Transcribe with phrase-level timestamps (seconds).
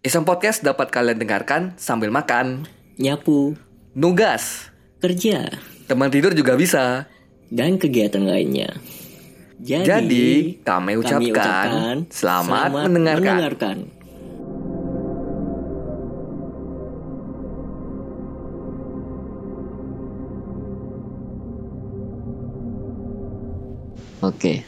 [0.00, 2.64] Iseng Podcast dapat kalian dengarkan sambil makan,
[2.96, 3.52] nyapu,
[3.92, 5.52] nugas, kerja,
[5.84, 7.04] teman tidur juga bisa.
[7.52, 8.80] dan kegiatan lainnya.
[9.60, 10.28] Jadi, Jadi,
[10.64, 13.20] kami ucapkan selamat mendengarkan.
[13.28, 13.76] mendengarkan.
[24.20, 24.64] Oke,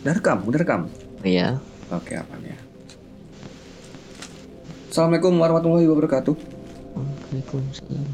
[0.00, 0.80] Udah rekam, udah rekam.
[1.22, 1.60] ya.
[1.92, 2.49] Oke, apa nih?
[4.90, 6.34] Assalamualaikum warahmatullahi wabarakatuh.
[6.98, 8.10] Waalaikumsalam.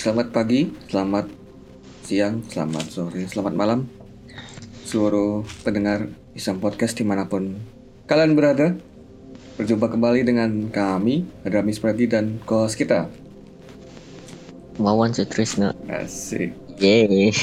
[0.00, 1.28] Selamat pagi, selamat
[2.00, 3.84] siang, selamat sore, selamat malam
[4.88, 7.60] Seluruh pendengar Isam Podcast di mana pun
[8.08, 8.72] kalian berada
[9.60, 13.12] Berjumpa kembali dengan kami, Adramis Pradi dan co-host kita
[14.80, 15.76] Wawan Sutrisna.
[15.92, 17.36] Asik, Yeay.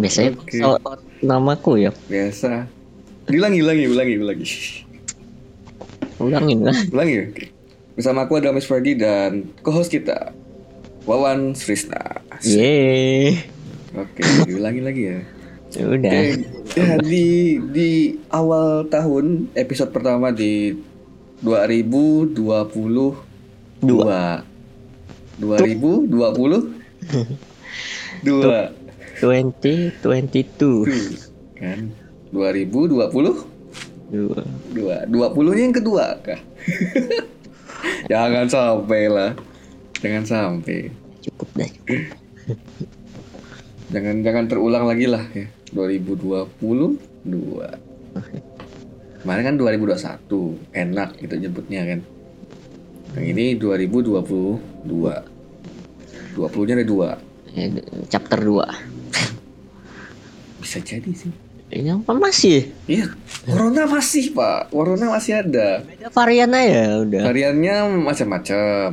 [0.00, 0.56] Biasanya Oke.
[0.56, 1.92] soal namaku ya.
[2.08, 2.64] biasa
[3.28, 4.48] Diulangi, ulangi, ulangi, ulangi
[6.22, 6.76] Ulangin lah.
[6.94, 7.44] Ulangi, oke
[7.94, 10.34] Bersama aku Adramis Pradi dan co-host kita
[11.04, 12.00] Wawan Srisna.
[12.42, 13.44] Yeay.
[13.94, 15.20] Oke, diulangi lagi ya
[15.74, 16.10] Ya Udah.
[16.10, 20.74] Oke, ya, di di awal tahun episode pertama di
[21.42, 22.34] 2022
[23.84, 24.40] Dua.
[25.38, 28.68] 2020 dua 2022.
[31.58, 31.90] kan
[32.32, 33.53] 2020
[34.14, 34.42] Dua.
[35.10, 35.30] dua.
[35.34, 36.40] 20 nya yang kedua kah?
[38.12, 39.34] Jangan sampai lah.
[39.98, 40.94] Jangan sampai.
[41.24, 41.70] Cukup dah.
[43.92, 45.48] jangan jangan terulang lagi lah ya.
[45.74, 46.46] 2020
[47.24, 47.68] dua
[49.24, 52.04] kemarin kan 2021 enak gitu nyebutnya kan.
[53.16, 54.20] Yang ini 2022
[54.84, 57.16] 20 nya ada dua.
[57.56, 57.72] Ya,
[58.12, 58.68] chapter 2.
[60.60, 61.32] bisa jadi sih
[61.74, 62.70] Ini apa masih?
[62.86, 63.10] iya
[63.44, 67.22] corona masih pak corona masih ada Beda varian aja udah.
[67.26, 68.90] variannya macam-macam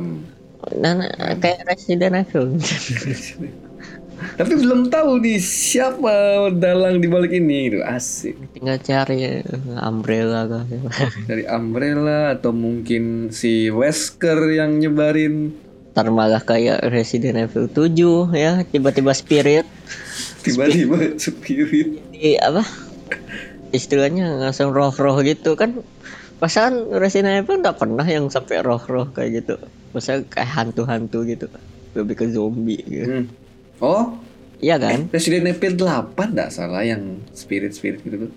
[0.62, 2.54] Nah, nah, kayak Resident Evil.
[4.38, 9.42] tapi belum tahu nih siapa dalang di balik ini gitu asik Tinggal cari
[9.82, 10.62] umbrella kah.
[11.26, 15.50] dari Umbrella atau mungkin si Wesker yang nyebarin
[15.92, 19.68] Ntar malah kayak Resident Evil 7 ya, tiba-tiba spirit
[20.42, 22.62] tiba-tiba spirit di apa?
[23.72, 25.80] Istilahnya langsung roh-roh gitu kan.
[26.42, 29.54] Pasangan Resident Evil nggak pernah yang sampai roh-roh kayak gitu.
[29.94, 31.46] Masa kayak hantu-hantu gitu.
[31.94, 33.06] Lebih ke zombie gitu.
[33.08, 33.26] Hmm.
[33.80, 34.18] oh
[34.62, 35.10] Iya kan?
[35.10, 38.32] Resident Evil 8 nggak salah yang spirit spirit gitu tuh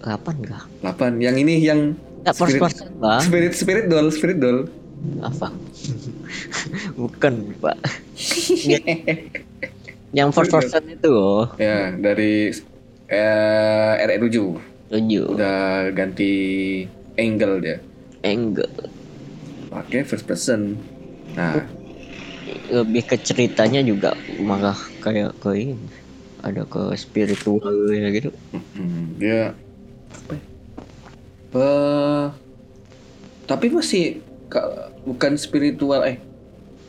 [0.00, 0.64] Kapan enggak?
[0.80, 1.92] 8 yang ini yang
[2.24, 3.20] Enggak first person, Bang.
[3.20, 4.64] spirit spirit doll spirit doll
[5.20, 5.52] Apa?
[7.00, 7.76] Bukan, Pak.
[10.12, 11.48] Yang first person itu loh.
[11.56, 12.52] ya dari
[13.08, 14.28] eh, RE7
[14.88, 15.24] Tujuh.
[15.32, 16.32] udah ganti
[17.14, 17.76] angle dia
[18.20, 18.68] Angle.
[19.68, 20.76] pakai first person
[21.32, 21.64] nah
[22.68, 25.76] Lebih ke ceritanya juga malah kayak ke ini.
[26.38, 28.28] Ada ke spiritual ya gitu.
[28.52, 29.54] hmm, dia
[30.10, 30.42] apa ya?
[31.54, 32.24] Eh,
[33.44, 34.68] tapi masih ka-
[35.02, 36.16] bukan spiritual eh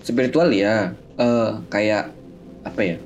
[0.01, 2.11] spiritual ya eh kayak
[2.63, 2.97] apa ya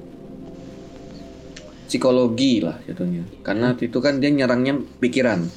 [1.88, 3.24] psikologi lah jatuhnya.
[3.42, 5.48] Karena itu kan dia nyerangnya pikiran.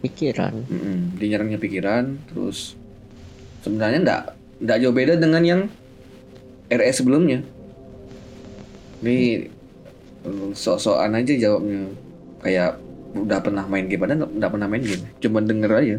[0.00, 0.52] Pikiran.
[0.68, 2.76] Mm-mm, dia nyerangnya pikiran terus
[3.60, 4.22] sebenarnya ndak
[4.64, 5.60] ndak jauh beda dengan yang
[6.72, 7.44] RS sebelumnya.
[9.04, 9.48] Ini
[10.24, 11.92] eh, sok-sokan aja jawabnya.
[12.40, 12.80] Kayak
[13.14, 15.04] udah pernah main game padahal nggak pernah main game.
[15.20, 15.96] Cuma denger aja.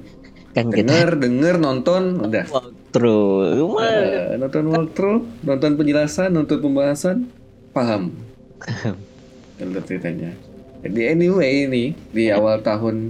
[0.58, 2.46] Kan kita denger denger nonton udah.
[2.50, 3.80] Walkthrough.
[3.86, 7.18] Eh, nonton walkthrough nonton penjelasan nonton pembahasan
[7.76, 8.16] paham
[9.56, 10.32] Itu ceritanya.
[10.84, 13.10] Jadi anyway ini di awal tahun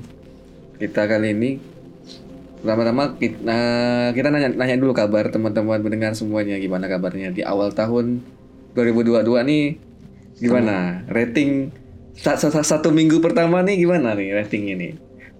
[0.77, 1.51] kita kali ini
[2.61, 3.61] pertama-tama kita,
[4.11, 8.23] kita nanya, nanya dulu kabar teman-teman mendengar semuanya gimana kabarnya di awal tahun
[8.73, 9.65] 2022 nih?
[10.39, 11.05] Gimana?
[11.07, 11.71] Rating
[12.15, 14.89] sa- sa- satu minggu pertama nih gimana nih rating ini?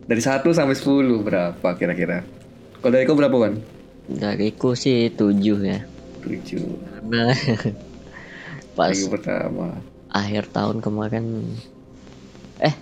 [0.06, 2.22] Dari 1 sampai 10 berapa kira-kira?
[2.80, 3.54] Kalau dari kau berapa kan
[4.06, 5.82] Dariku sih tujuh ya.
[6.22, 7.34] 7 Karena
[8.78, 9.82] pas minggu pertama
[10.16, 11.26] akhir tahun kemarin
[12.64, 12.76] eh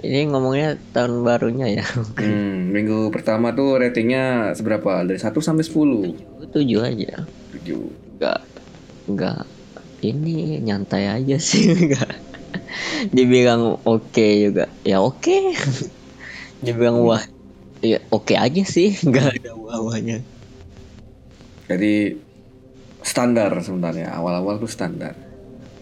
[0.00, 1.86] ini ngomongnya tahun barunya ya
[2.20, 5.04] Hmm, minggu pertama tuh ratingnya seberapa?
[5.04, 6.48] Dari 1 sampai 10.
[6.48, 8.16] tujuh aja 7.
[8.16, 8.40] nggak
[9.12, 9.42] nggak
[10.00, 12.10] ini nyantai aja sih nggak
[13.12, 15.36] dibilang oke juga ya oke
[16.64, 17.22] dibilang wah
[17.84, 20.24] ya oke aja sih nggak ada wah-wahnya
[21.68, 22.16] Jadi
[23.04, 24.16] standar sebenarnya.
[24.16, 25.12] Awal-awal tuh standar.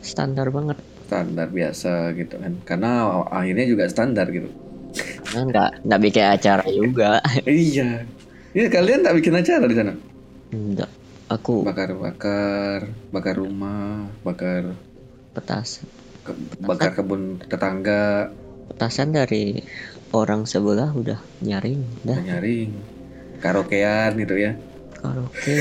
[0.06, 2.52] Standar banget Standar biasa gitu kan.
[2.62, 2.90] Karena
[3.30, 4.50] akhirnya juga standar gitu.
[5.34, 7.18] Nah, nggak nggak bikin acara juga.
[7.46, 8.02] iya.
[8.50, 9.92] Ini kalian tak bikin acara di sana?
[10.50, 10.90] Enggak.
[11.26, 14.78] Aku Bakar-bakar, bakar rumah, bakar
[15.34, 15.90] petasan.
[16.22, 18.30] ke- bakar kebun tetangga,
[18.66, 19.58] Petasan dari
[20.10, 21.82] orang sebelah udah nyaring.
[22.02, 22.70] Dah nyaring,
[23.38, 24.54] karaokean gitu ya,
[24.96, 25.54] karaoke.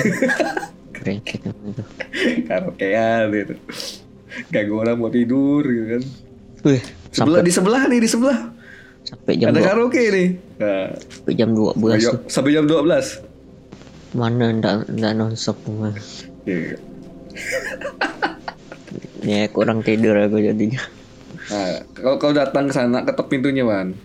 [0.95, 1.83] Krengket itu.
[2.45, 3.53] karaokean gitu.
[4.48, 6.02] Gak orang mau tidur gitu kan.
[6.64, 8.40] Wih, Sebelah sampai di sebelah nih di sebelah
[9.06, 10.28] sampai jam ada dua, karaoke nih.
[10.58, 13.22] Nah, sampai jam 12 sampai jam- sampai jam 12
[14.14, 15.94] Mana ndak ndak nonstop mah.
[16.44, 16.76] Iya.
[19.22, 20.78] Ya kurang tidur aku jadinya.
[21.46, 23.98] Nah, kalau kau datang ke sana ketok pintunya Wan.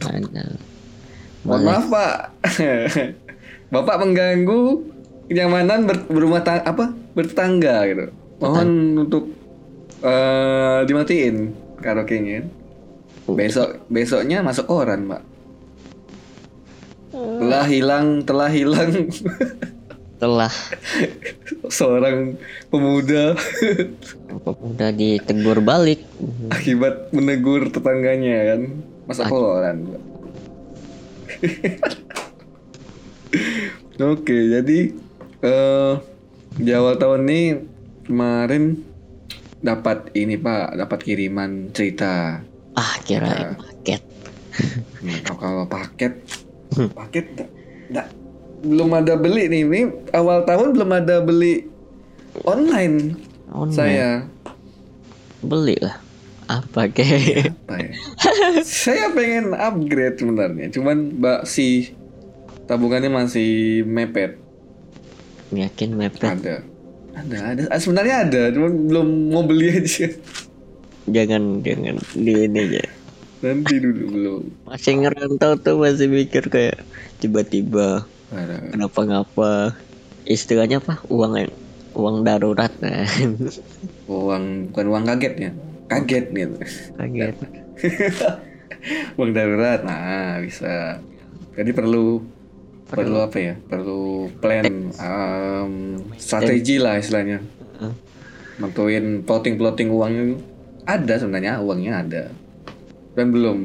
[0.00, 0.56] Ada.
[1.44, 2.14] Mohon maaf Pak,
[3.72, 4.82] Bapak mengganggu
[5.26, 8.04] kenyamanan ber- berumah tang apa bertetangga gitu.
[8.40, 8.68] Mohon
[8.98, 9.28] untuk
[10.02, 11.36] eh dimatiin
[11.80, 12.44] karaoke-nya.
[13.26, 15.22] Besok besoknya masuk koran Pak.
[17.16, 19.08] Telah hilang, telah hilang
[20.16, 20.52] Telah
[21.68, 22.40] seorang
[22.72, 23.36] pemuda
[24.46, 26.00] udah ditegur balik.
[26.48, 28.60] akibat menegur tetangganya kan
[29.04, 29.76] masuk koran.
[33.96, 34.78] Oke, jadi
[35.44, 35.94] eh
[36.56, 37.40] di awal tahun ini
[38.08, 38.80] kemarin
[39.66, 42.38] dapat ini Pak, dapat kiriman cerita.
[42.72, 44.02] Ah, kirain paket.
[45.02, 46.12] Hmm, kalau- kalau paket,
[46.94, 47.52] paket nggak-
[47.90, 48.10] nggak-
[48.62, 49.62] belum ada beli nih.
[49.64, 49.80] Ini
[50.12, 51.66] awal tahun belum ada beli
[52.42, 53.18] online
[53.48, 53.74] Online.
[53.74, 54.10] saya.
[55.40, 55.98] Beli lah.
[56.46, 57.50] Apa kek?
[57.66, 57.90] Apa ya?
[58.62, 61.90] saya pengen upgrade sebenarnya, cuman mbak si
[62.64, 64.38] tabungannya masih mepet.
[65.50, 66.26] Yakin mepet.
[66.28, 66.62] Ada,
[67.16, 67.62] ada, ada.
[67.72, 70.12] Ah, Sebenarnya ada, cuman belum mau beli aja.
[71.08, 72.84] Jangan jangan di ini aja.
[73.40, 74.42] Nanti dulu belum.
[74.68, 76.82] Masih ngerantau tuh masih mikir kayak
[77.20, 78.04] tiba-tiba
[78.74, 79.50] kenapa ngapa
[80.26, 81.46] istilahnya apa uang
[81.94, 83.06] uang darurat nah.
[84.10, 85.50] Uang bukan uang kaget ya,
[85.90, 86.56] kaget gitu.
[86.94, 87.34] kaget
[89.18, 91.02] uang darurat, nah bisa.
[91.56, 92.22] Jadi perlu
[92.86, 93.54] perlu apa ya?
[93.58, 95.72] Perlu plan, um,
[96.16, 97.42] strategi lah istilahnya.
[98.56, 100.40] Mentuin plotting plotting uangnya
[100.86, 102.22] ada sebenarnya uangnya ada,
[103.18, 103.58] dan belum.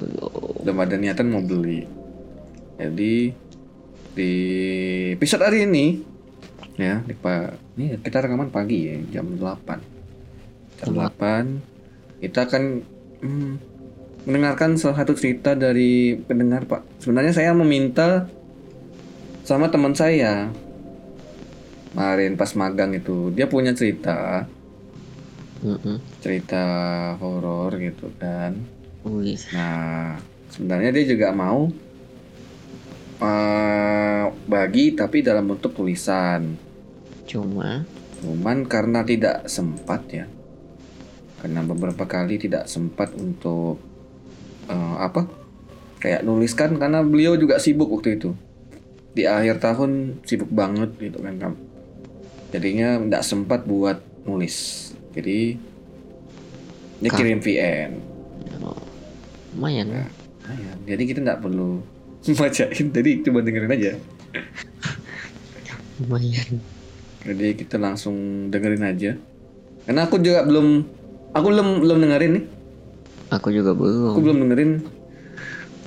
[0.00, 0.56] Belum.
[0.64, 1.84] Belum ada niatan mau beli.
[2.80, 3.30] Jadi
[4.10, 4.32] di
[5.14, 6.02] episode hari ini
[6.74, 12.64] ya di pak ini kita rekaman pagi ya jam 8 jam 8 kita akan
[13.22, 13.52] hmm,
[14.24, 16.82] mendengarkan salah satu cerita dari pendengar pak.
[17.00, 18.28] Sebenarnya saya meminta
[19.44, 20.52] sama teman saya.
[21.90, 24.46] Kemarin pas magang itu dia punya cerita.
[25.60, 26.00] Mm-mm.
[26.24, 26.64] cerita
[27.20, 28.56] horor gitu kan.
[29.04, 30.16] Wih, Nah,
[30.48, 31.68] sebenarnya dia juga mau
[33.20, 36.56] eh, bagi tapi dalam bentuk tulisan.
[37.28, 37.86] cuma?
[38.20, 40.26] Cuman karena tidak sempat ya,
[41.40, 43.80] karena beberapa kali tidak sempat untuk
[44.70, 45.26] eh, apa?
[46.00, 48.32] Kayak nuliskan karena beliau juga sibuk waktu itu.
[49.12, 51.58] Di akhir tahun sibuk banget gitu kan.
[52.54, 54.90] Jadinya tidak sempat buat nulis.
[55.12, 55.58] Jadi
[57.00, 57.90] dia kirim VN.
[58.60, 58.76] oh,
[59.56, 60.04] lumayan Ya.
[60.44, 60.72] Nah, ya.
[60.94, 61.80] Jadi kita nggak perlu
[62.40, 63.92] bacain, jadi coba dengerin aja.
[66.00, 66.60] lumayan
[67.24, 69.12] Jadi kita langsung dengerin aja.
[69.84, 70.84] Karena aku juga belum,
[71.36, 72.44] aku belum belum dengerin nih.
[73.30, 74.72] Aku juga belum Aku belum dengerin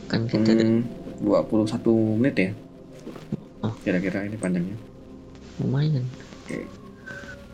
[0.07, 2.49] kan kita hmm, 21 menit ya.
[3.63, 3.73] Oh.
[3.81, 4.77] Kira-kira ini panjangnya.
[5.61, 6.03] lumayan
[6.43, 6.65] Oke.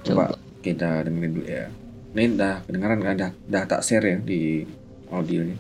[0.08, 1.68] coba, Coba kita dengerin dulu ya.
[2.10, 3.16] Ini udah kedengaran kan?
[3.20, 4.66] Dah, dah tak share ya di
[5.10, 5.58] audionya.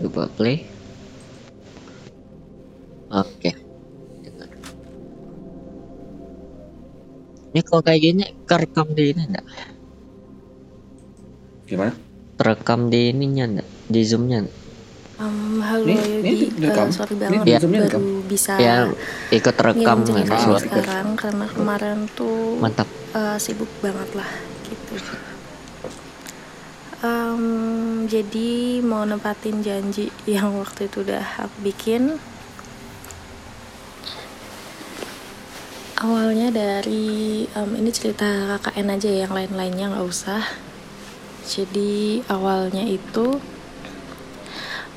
[0.00, 0.64] coba play
[3.12, 3.50] oke
[4.24, 4.48] Dengar.
[7.52, 9.44] ini kalau kayak gini kerekam di ini enggak
[11.68, 11.94] Gimana?
[12.40, 14.48] Terekam di ininya di zoomnya?
[15.20, 16.88] Um, halo Nih, Yogi, nih, direkam.
[16.88, 18.02] Eh, sorry banget di zoomnya baru direkam.
[18.24, 18.76] bisa ya
[19.28, 24.30] ikut rekam kan suara sekarang karena kemarin tuh mantap eh, sibuk banget lah
[24.64, 24.96] gitu.
[27.00, 27.44] Em,
[28.08, 32.16] jadi mau nempatin janji yang waktu itu udah aku bikin.
[36.00, 40.69] Awalnya dari em, ini cerita KKN aja ya, yang lain-lainnya nggak usah.
[41.40, 43.40] Jadi awalnya itu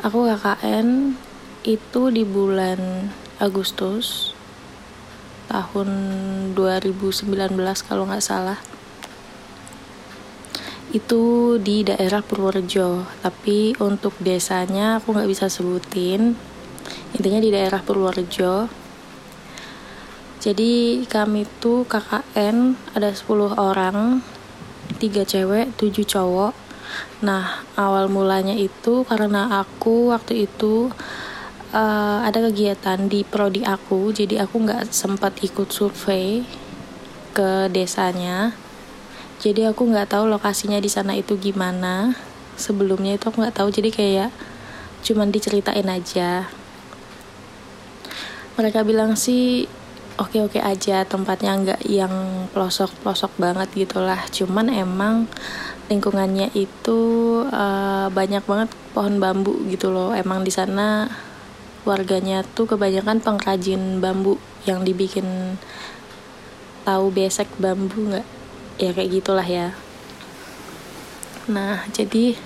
[0.03, 1.15] aku KKN
[1.63, 3.07] itu di bulan
[3.39, 4.35] Agustus
[5.47, 5.89] tahun
[6.51, 7.31] 2019
[7.87, 8.59] kalau nggak salah.
[10.91, 16.35] Itu di daerah Purworejo tapi untuk desanya aku nggak bisa sebutin.
[17.15, 18.67] Intinya di daerah Purworejo.
[20.43, 24.19] Jadi kami tuh KKN ada 10 orang
[24.97, 26.53] tiga cewek tujuh cowok.
[27.25, 30.93] Nah awal mulanya itu karena aku waktu itu
[31.73, 36.45] uh, ada kegiatan di prodi aku jadi aku nggak sempat ikut survei
[37.33, 38.53] ke desanya.
[39.41, 42.15] Jadi aku nggak tahu lokasinya di sana itu gimana.
[42.55, 44.29] Sebelumnya itu aku nggak tahu jadi kayak
[45.03, 46.47] cuman diceritain aja.
[48.55, 49.65] Mereka bilang sih
[50.19, 52.13] oke oke aja tempatnya nggak yang
[52.53, 54.21] pelosok pelosok banget gitulah.
[54.29, 55.25] Cuman emang
[55.89, 56.99] lingkungannya itu
[57.49, 60.13] uh, banyak banget pohon bambu gitu loh.
[60.13, 61.09] Emang di sana
[61.83, 65.59] warganya tuh kebanyakan pengrajin bambu yang dibikin
[66.87, 68.27] tahu besek bambu nggak?
[68.81, 69.73] Ya kayak gitulah ya.
[71.49, 72.37] Nah jadi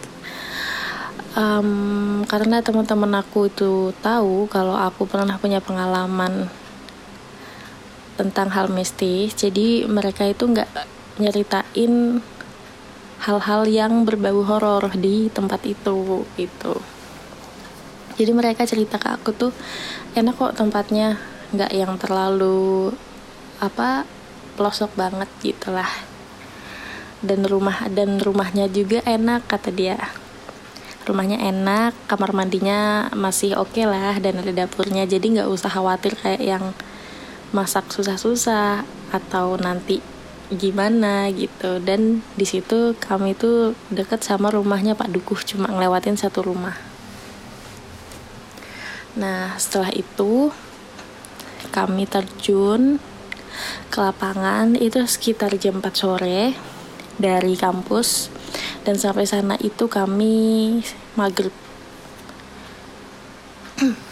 [1.38, 6.50] um, karena teman-teman aku itu tahu kalau aku pernah punya pengalaman
[8.18, 9.38] tentang hal mistis.
[9.38, 10.68] Jadi mereka itu nggak
[11.22, 12.20] nyeritain
[13.22, 16.76] hal-hal yang berbau horor di tempat itu gitu.
[18.18, 19.54] Jadi mereka cerita ke aku tuh
[20.18, 21.22] enak kok tempatnya
[21.54, 22.92] nggak yang terlalu
[23.62, 24.06] apa
[24.58, 25.90] pelosok banget gitulah.
[27.18, 29.98] Dan rumah dan rumahnya juga enak kata dia.
[31.06, 35.10] Rumahnya enak kamar mandinya masih oke okay lah dan ada dapurnya.
[35.10, 36.66] Jadi nggak usah khawatir kayak yang
[37.56, 40.04] masak susah-susah atau nanti
[40.52, 41.80] gimana gitu.
[41.84, 46.76] Dan di situ kami tuh deket sama rumahnya Pak Dukuh cuma ngelewatin satu rumah.
[49.20, 50.52] Nah setelah itu
[51.74, 53.02] kami terjun
[53.90, 56.56] ke lapangan itu sekitar jam 4 sore
[57.20, 58.32] dari kampus.
[58.88, 60.80] Dan sampai sana itu kami
[61.20, 61.52] maghrib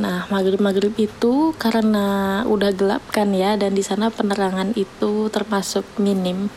[0.00, 5.84] nah maghrib maghrib itu karena udah gelap kan ya dan di sana penerangan itu termasuk
[6.00, 6.48] minim.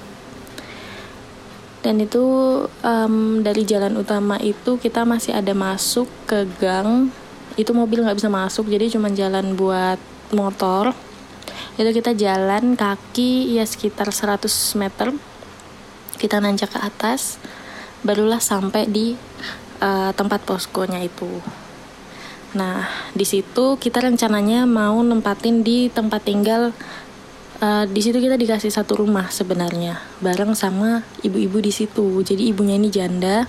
[1.84, 2.24] Dan itu
[2.64, 7.12] um, dari jalan utama itu kita masih ada masuk ke gang.
[7.60, 10.00] Itu mobil nggak bisa masuk jadi cuma jalan buat
[10.32, 10.96] motor.
[11.76, 14.48] Itu kita jalan kaki ya sekitar 100
[14.80, 15.12] meter.
[16.16, 17.36] Kita nanjak ke atas
[18.00, 19.20] barulah sampai di
[19.84, 21.63] uh, tempat poskonya itu
[22.54, 22.86] nah
[23.18, 26.74] di situ kita rencananya mau nempatin di tempat tinggal
[27.64, 32.20] uh, di situ kita dikasih satu rumah sebenarnya bareng sama ibu-ibu di situ.
[32.22, 33.48] Jadi ibunya ini janda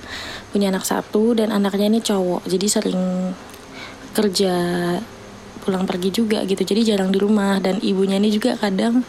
[0.54, 2.46] punya anak satu dan anaknya ini cowok.
[2.46, 3.00] Jadi sering
[4.14, 4.54] kerja
[5.66, 6.62] pulang pergi juga gitu.
[6.62, 9.02] Jadi jarang di rumah dan ibunya ini juga kadang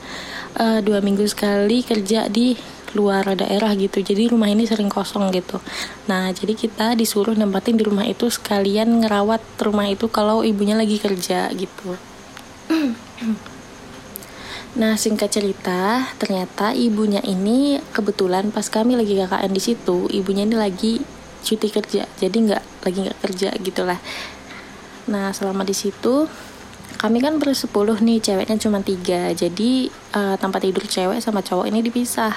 [0.58, 2.58] uh, dua minggu sekali kerja di
[2.94, 4.04] luar daerah gitu.
[4.04, 5.58] Jadi rumah ini sering kosong gitu.
[6.06, 11.02] Nah jadi kita disuruh nempatin di rumah itu sekalian ngerawat rumah itu kalau ibunya lagi
[11.02, 11.98] kerja gitu.
[14.76, 20.60] Nah singkat cerita ternyata ibunya ini kebetulan pas kami lagi KKN di situ ibunya ini
[20.60, 21.00] lagi
[21.48, 22.04] cuti kerja.
[22.20, 23.96] Jadi nggak lagi nggak kerja gitulah.
[25.08, 26.28] Nah selama di situ
[26.96, 29.34] kami kan bersepuluh nih ceweknya cuma tiga.
[29.36, 32.34] Jadi uh, tempat tidur cewek sama cowok ini dipisah.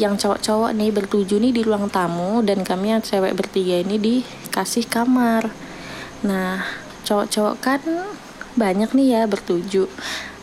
[0.00, 4.88] Yang cowok-cowok nih bertujuh nih di ruang tamu dan kami yang cewek bertiga ini dikasih
[4.88, 5.52] kamar.
[6.24, 6.64] Nah
[7.04, 7.80] cowok-cowok kan
[8.56, 9.88] banyak nih ya bertujuh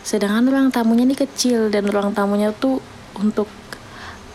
[0.00, 2.82] sedangkan ruang tamunya nih kecil dan ruang tamunya tuh
[3.14, 3.46] untuk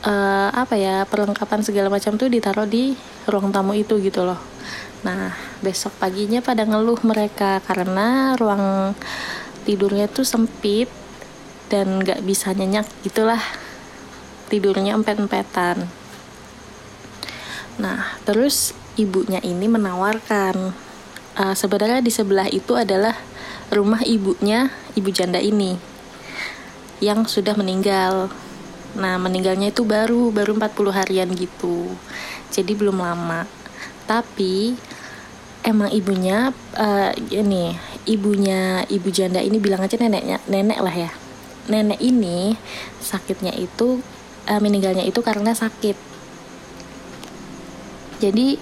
[0.05, 2.95] uh, apa ya perlengkapan segala macam tuh ditaruh di
[3.27, 4.37] ruang tamu itu gitu loh
[5.05, 8.97] nah besok paginya pada ngeluh mereka karena ruang
[9.69, 10.89] tidurnya tuh sempit
[11.69, 13.41] dan nggak bisa nyenyak gitulah
[14.49, 15.89] tidurnya empet-empetan.
[17.81, 20.71] Nah, terus ibunya ini menawarkan
[21.35, 23.17] uh, sebenarnya di sebelah itu adalah
[23.73, 25.75] rumah ibunya, ibu janda ini
[27.03, 28.31] yang sudah meninggal.
[28.95, 31.91] Nah, meninggalnya itu baru baru 40 harian gitu.
[32.53, 33.43] Jadi belum lama.
[34.07, 34.77] Tapi
[35.65, 37.73] emang ibunya uh, ini
[38.05, 41.11] ibunya ibu janda ini bilang aja neneknya nenek lah ya
[41.65, 42.53] nenek ini
[43.01, 44.01] sakitnya itu
[44.49, 45.97] uh, meninggalnya itu karena sakit.
[48.21, 48.57] Jadi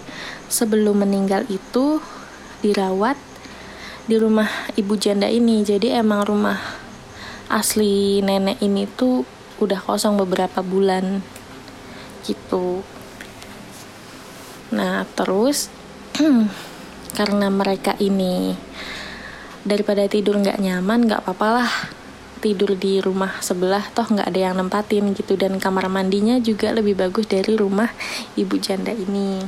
[0.50, 2.02] sebelum meninggal itu
[2.66, 3.20] dirawat
[4.10, 5.62] di rumah ibu janda ini.
[5.62, 6.60] Jadi emang rumah
[7.52, 9.28] asli nenek ini tuh
[9.62, 11.22] udah kosong beberapa bulan
[12.26, 12.82] gitu.
[14.74, 15.70] Nah terus
[17.14, 18.58] karena mereka ini
[19.64, 21.74] daripada tidur nggak nyaman nggak apa-apa lah.
[22.44, 25.40] Tidur di rumah sebelah toh nggak ada yang nempatin gitu.
[25.40, 27.88] Dan kamar mandinya juga lebih bagus dari rumah
[28.36, 29.40] ibu janda ini.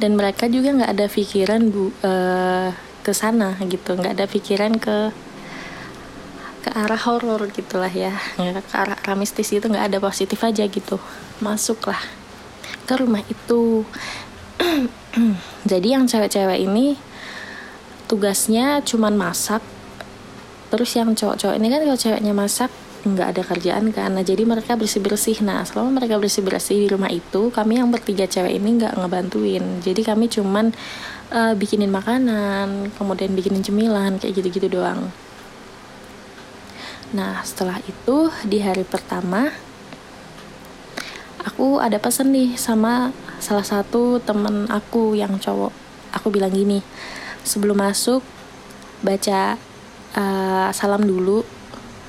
[0.00, 2.74] Dan mereka juga nggak ada pikiran bu uh,
[3.06, 3.94] ke sana gitu.
[3.94, 5.14] Nggak ada pikiran ke
[6.60, 8.16] ke arah horor gitulah ya.
[8.34, 10.98] Ke arah, arah mistis itu nggak ada positif aja gitu.
[11.38, 12.00] Masuklah
[12.90, 13.86] ke rumah itu
[15.70, 16.94] jadi yang cewek-cewek ini
[18.06, 19.62] tugasnya cuman masak.
[20.70, 22.70] Terus yang cowok-cowok ini kan kalau ceweknya masak
[23.02, 24.12] nggak ada kerjaan kan.
[24.14, 27.88] Nah jadi mereka bersih bersih nah selama mereka bersih bersih di rumah itu kami yang
[27.88, 29.82] bertiga cewek ini nggak ngebantuin.
[29.82, 30.70] Jadi kami cuman
[31.32, 35.10] uh, bikinin makanan kemudian bikinin cemilan kayak gitu gitu doang.
[37.10, 39.50] Nah setelah itu di hari pertama
[41.44, 45.72] aku ada pesan nih sama salah satu temen aku yang cowok.
[46.16, 46.82] Aku bilang gini
[47.46, 48.20] sebelum masuk
[49.00, 49.56] baca
[50.16, 51.40] uh, salam dulu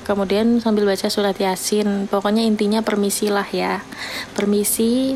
[0.04, 2.10] kemudian sambil baca surat yasin.
[2.12, 3.80] Pokoknya intinya permisi lah ya.
[4.36, 5.16] Permisi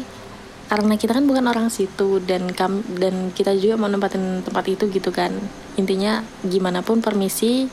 [0.65, 4.87] karena kita kan bukan orang situ dan kam dan kita juga mau nempatin tempat itu
[4.89, 5.35] gitu kan.
[5.75, 7.67] Intinya gimana pun permisi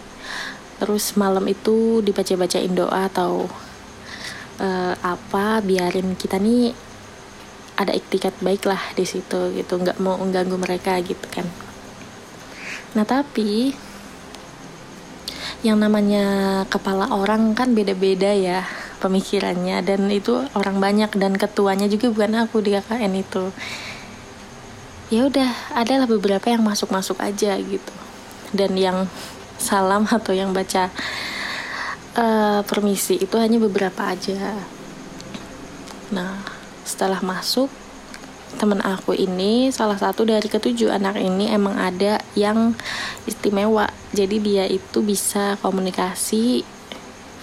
[0.83, 3.47] terus malam itu dibaca bacain doa atau
[4.62, 6.71] uh, apa biarin kita nih
[7.75, 9.83] ada iktikat baik lah di situ gitu.
[9.83, 11.45] Nggak mau mengganggu mereka gitu kan.
[12.95, 13.75] Nah tapi
[15.62, 18.62] yang namanya kepala orang kan beda-beda ya
[19.02, 19.83] pemikirannya.
[19.83, 23.45] Dan itu orang banyak dan ketuanya juga bukan aku di KKN itu.
[25.12, 27.95] Ya udah adalah beberapa yang masuk-masuk aja gitu.
[28.54, 29.11] Dan yang
[29.57, 30.90] salam atau yang baca
[32.16, 34.57] uh, permisi itu hanya beberapa aja.
[36.12, 36.40] Nah
[36.83, 37.71] setelah masuk
[38.61, 42.76] temen aku ini salah satu dari ketujuh anak ini emang ada yang
[43.25, 43.88] istimewa.
[44.12, 46.66] Jadi dia itu bisa komunikasi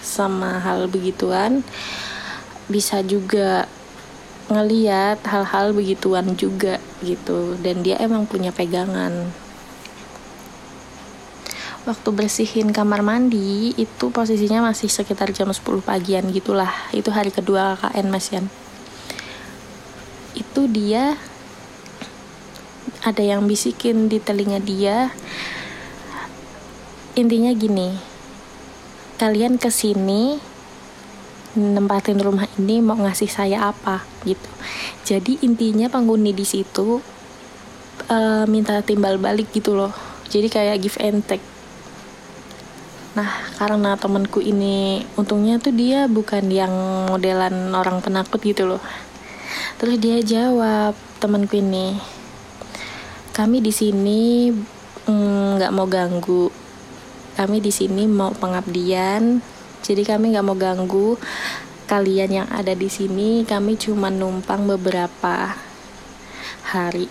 [0.00, 1.66] sama hal begituan.
[2.70, 3.66] Bisa juga
[4.50, 7.58] ngeliat hal-hal begituan juga gitu.
[7.58, 9.34] Dan dia emang punya pegangan
[11.88, 16.70] waktu bersihin kamar mandi itu posisinya masih sekitar jam 10 pagian gitulah.
[16.92, 18.46] Itu hari kedua KKN Mas Yan.
[20.36, 21.16] Itu dia
[23.00, 25.08] ada yang bisikin di telinga dia.
[27.16, 28.10] Intinya gini
[29.20, 30.40] kalian ke sini
[31.52, 34.48] nempatin rumah ini mau ngasih saya apa gitu.
[35.04, 37.04] Jadi intinya penghuni di situ
[38.08, 39.92] uh, minta timbal balik gitu loh.
[40.30, 41.49] Jadi kayak give and take
[43.10, 43.26] Nah,
[43.58, 46.70] karena temanku ini untungnya tuh dia bukan yang
[47.10, 48.82] modelan orang penakut gitu loh.
[49.82, 51.98] Terus dia jawab temanku ini
[53.34, 54.52] kami di sini
[55.10, 56.54] mm, nggak mm, mau ganggu.
[57.34, 59.42] Kami di sini mau pengabdian.
[59.82, 61.18] Jadi kami nggak mau ganggu.
[61.90, 65.58] Kalian yang ada di sini kami cuma numpang beberapa
[66.70, 67.10] hari.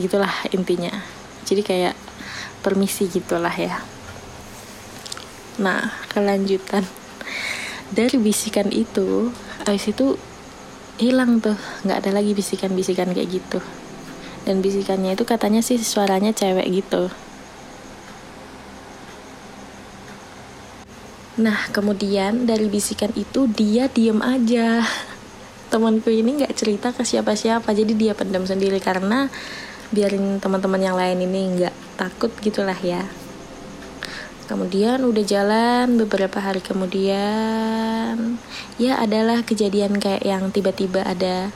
[0.00, 0.96] Gitulah intinya.
[1.44, 1.94] Jadi kayak
[2.64, 3.99] permisi gitulah ya
[5.56, 6.86] nah kelanjutan.
[7.90, 9.34] Dari bisikan itu
[9.66, 10.14] habis itu
[11.02, 11.58] hilang tuh.
[11.82, 13.58] Nggak ada lagi bisikan-bisikan kayak gitu.
[14.46, 17.10] Dan bisikannya itu katanya sih suaranya cewek gitu.
[21.40, 24.84] Nah kemudian dari bisikan itu dia diem aja.
[25.72, 29.30] Temanku ini nggak cerita ke siapa-siapa jadi dia pendam sendiri karena
[29.90, 33.02] biarin teman-teman yang lain ini nggak takut gitulah ya
[34.50, 38.34] kemudian udah jalan beberapa hari kemudian
[38.82, 41.54] ya adalah kejadian kayak yang tiba-tiba ada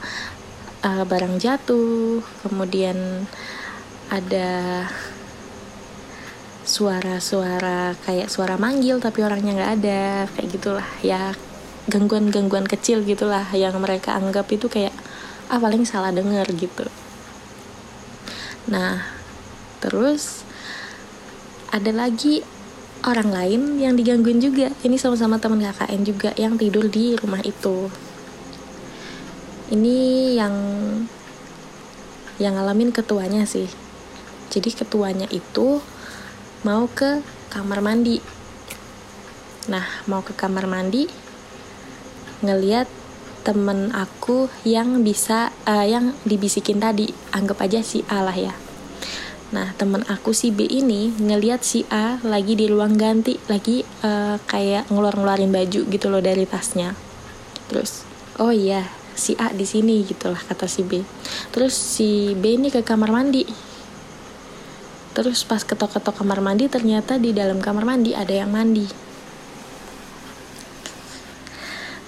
[0.79, 3.27] uh, barang jatuh kemudian
[4.07, 4.87] ada
[6.63, 11.35] suara-suara kayak suara manggil tapi orangnya nggak ada kayak gitulah ya
[11.91, 14.95] gangguan-gangguan kecil gitulah yang mereka anggap itu kayak
[15.51, 16.87] ah paling salah denger gitu.
[18.71, 19.05] Nah
[19.77, 20.41] terus
[21.69, 22.54] ada lagi
[23.05, 24.73] orang lain yang digangguin juga.
[24.81, 27.87] Ini sama-sama teman KKN juga yang tidur di rumah itu.
[29.69, 29.97] Ini
[30.37, 30.55] yang
[32.41, 33.69] yang ngalamin ketuanya sih.
[34.49, 35.79] Jadi ketuanya itu
[36.65, 37.21] mau ke
[37.53, 38.19] kamar mandi.
[39.69, 41.05] Nah mau ke kamar mandi
[42.41, 42.89] ngeliat
[43.45, 47.13] temen aku yang bisa uh, yang dibisikin tadi.
[47.29, 48.64] Anggap aja si A lah ya
[49.55, 54.35] Nah, temen aku si B ini ngeliat si A lagi di ruang ganti, lagi uh,
[54.51, 56.91] kayak ngeluar-ngeluarin baju gitu loh dari tasnya.
[57.71, 58.03] Terus,
[58.35, 58.83] oh iya,
[59.15, 60.99] si A di sini gitulah kata si B.
[61.55, 63.47] Terus si B ini ke kamar mandi.
[65.15, 69.05] Terus pas ketok-ketok kamar mandi ternyata di dalam kamar mandi ada yang mandi.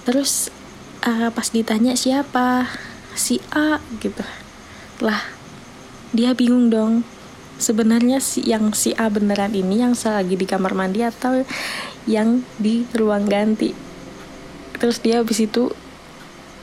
[0.08, 0.48] terus
[1.04, 2.64] uh, pas ditanya siapa
[3.12, 4.24] si A gitu
[5.04, 5.20] lah
[6.16, 7.04] dia bingung dong
[7.58, 11.42] sebenarnya si yang si A beneran ini yang lagi di kamar mandi atau
[12.06, 13.74] yang di ruang ganti.
[14.78, 15.74] Terus dia habis itu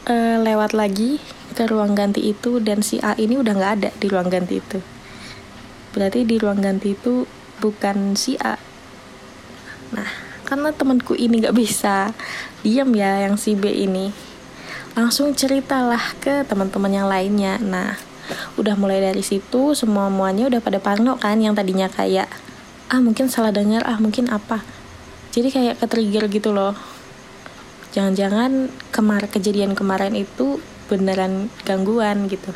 [0.08, 1.20] uh, lewat lagi
[1.54, 4.80] ke ruang ganti itu dan si A ini udah nggak ada di ruang ganti itu.
[5.92, 7.28] Berarti di ruang ganti itu
[7.60, 8.56] bukan si A.
[9.92, 10.10] Nah
[10.48, 12.16] karena temanku ini nggak bisa
[12.64, 14.16] diam ya yang si B ini.
[14.96, 17.60] Langsung ceritalah ke teman-teman yang lainnya.
[17.60, 18.00] Nah
[18.58, 22.30] udah mulai dari situ semua muanya udah pada parno kan yang tadinya kayak
[22.90, 24.62] ah mungkin salah dengar ah mungkin apa.
[25.36, 26.78] Jadi kayak ke trigger gitu loh.
[27.92, 32.54] Jangan-jangan kemar kejadian kemarin itu beneran gangguan gitu.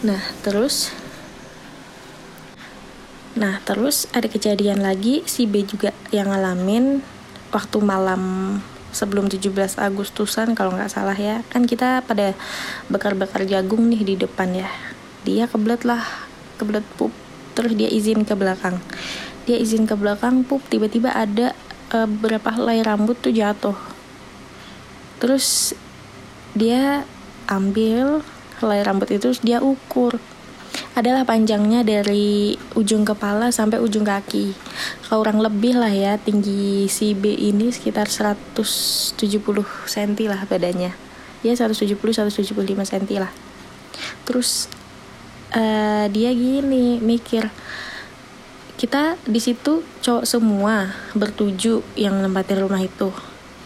[0.00, 0.94] Nah terus
[3.30, 6.98] nah terus ada kejadian lagi si B juga yang ngalamin
[7.54, 8.22] waktu malam
[8.90, 11.42] sebelum 17 Agustusan kalau nggak salah ya.
[11.50, 12.34] Kan kita pada
[12.92, 14.70] bakar-bakar jagung nih di depan ya.
[15.24, 16.02] Dia kebelet lah
[16.60, 17.14] kebelet pup.
[17.54, 18.78] Terus dia izin ke belakang.
[19.48, 20.62] Dia izin ke belakang pup.
[20.68, 21.56] Tiba-tiba ada
[21.94, 23.76] uh, beberapa helai rambut tuh jatuh.
[25.20, 25.76] Terus
[26.54, 27.06] dia
[27.50, 28.22] ambil
[28.60, 30.20] helai rambut itu terus dia ukur
[30.98, 34.50] adalah panjangnya dari ujung kepala sampai ujung kaki.
[35.06, 39.14] Kurang lebih lah ya tinggi si B ini sekitar 170
[39.86, 40.92] cm lah badannya.
[41.46, 43.30] Ya 170-175 cm lah.
[44.26, 44.66] Terus
[45.54, 47.48] uh, dia gini mikir
[48.74, 53.14] kita di situ cowok semua bertuju yang nempatin rumah itu.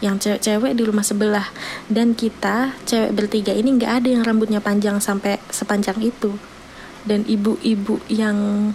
[0.03, 1.47] Yang cewek-cewek di rumah sebelah.
[1.89, 6.54] Dan kita cewek bertiga ini nggak ada yang rambutnya panjang sampai sepanjang itu
[7.05, 8.69] dan ibu-ibu yang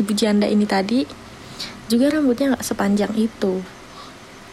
[0.00, 1.04] ibu janda ini tadi
[1.86, 3.62] juga rambutnya nggak sepanjang itu.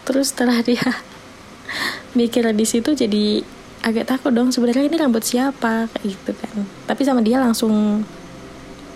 [0.03, 0.83] Terus setelah dia
[2.19, 3.41] mikir di situ jadi
[3.83, 5.87] agak takut dong sebenarnya ini rambut siapa?
[5.91, 6.55] Kayak gitu kan.
[6.87, 8.03] Tapi sama dia langsung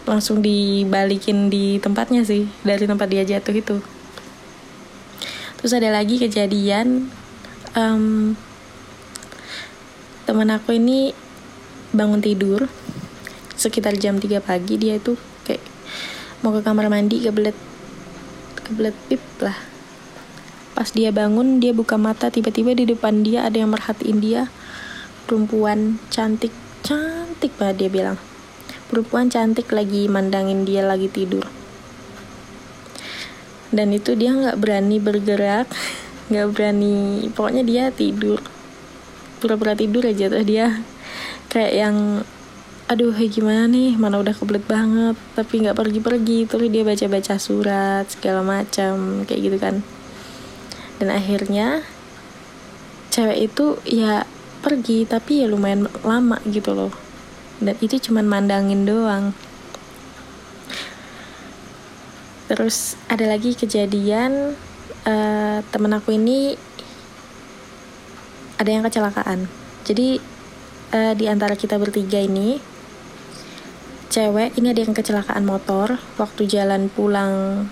[0.08, 3.78] langsung dibalikin di tempatnya sih dari tempat dia jatuh itu.
[5.58, 7.10] Terus ada lagi kejadian
[7.76, 8.38] um,
[10.24, 11.12] teman aku ini
[11.92, 12.68] bangun tidur
[13.58, 15.66] sekitar jam 3 pagi dia itu kayak
[16.46, 17.58] mau ke kamar mandi kebelet
[18.62, 19.58] kebelet pip lah.
[20.78, 24.46] Pas dia bangun dia buka mata tiba-tiba di depan dia ada yang merhatiin dia.
[25.26, 26.54] Perempuan cantik
[26.86, 28.18] cantik banget dia bilang.
[28.88, 31.50] Perempuan cantik lagi mandangin dia lagi tidur.
[33.74, 35.68] Dan itu dia nggak berani bergerak
[36.30, 38.38] nggak berani pokoknya dia tidur.
[39.42, 40.86] Pura-pura tidur aja tuh dia.
[41.50, 41.98] Kayak yang
[42.88, 44.00] aduh gimana nih?
[44.00, 45.16] Mana udah kebelet banget.
[45.36, 49.76] Tapi nggak pergi-pergi terus dia baca-baca surat segala macam kayak gitu kan.
[50.98, 51.84] Dan akhirnya
[53.12, 54.24] cewek itu ya
[54.64, 56.94] pergi tapi ya lumayan lama gitu loh.
[57.60, 59.36] Dan itu cuman mandangin doang.
[62.48, 64.56] Terus ada lagi kejadian
[65.04, 66.56] uh, temen aku ini
[68.56, 69.52] ada yang kecelakaan.
[69.84, 70.24] Jadi
[70.96, 72.77] uh, di antara kita bertiga ini
[74.08, 76.00] cewek ini ada yang kecelakaan motor.
[76.16, 77.68] Waktu jalan pulang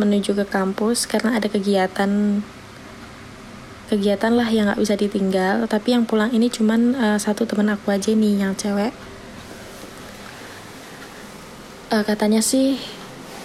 [0.00, 2.40] menuju ke kampus karena ada kegiatan
[3.92, 5.68] kegiatan lah yang nggak bisa ditinggal.
[5.68, 8.92] Tapi yang pulang ini cuman uh, satu teman aku aja nih yang cewek.
[11.92, 12.80] Uh, katanya sih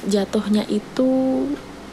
[0.08, 1.10] jatuhnya itu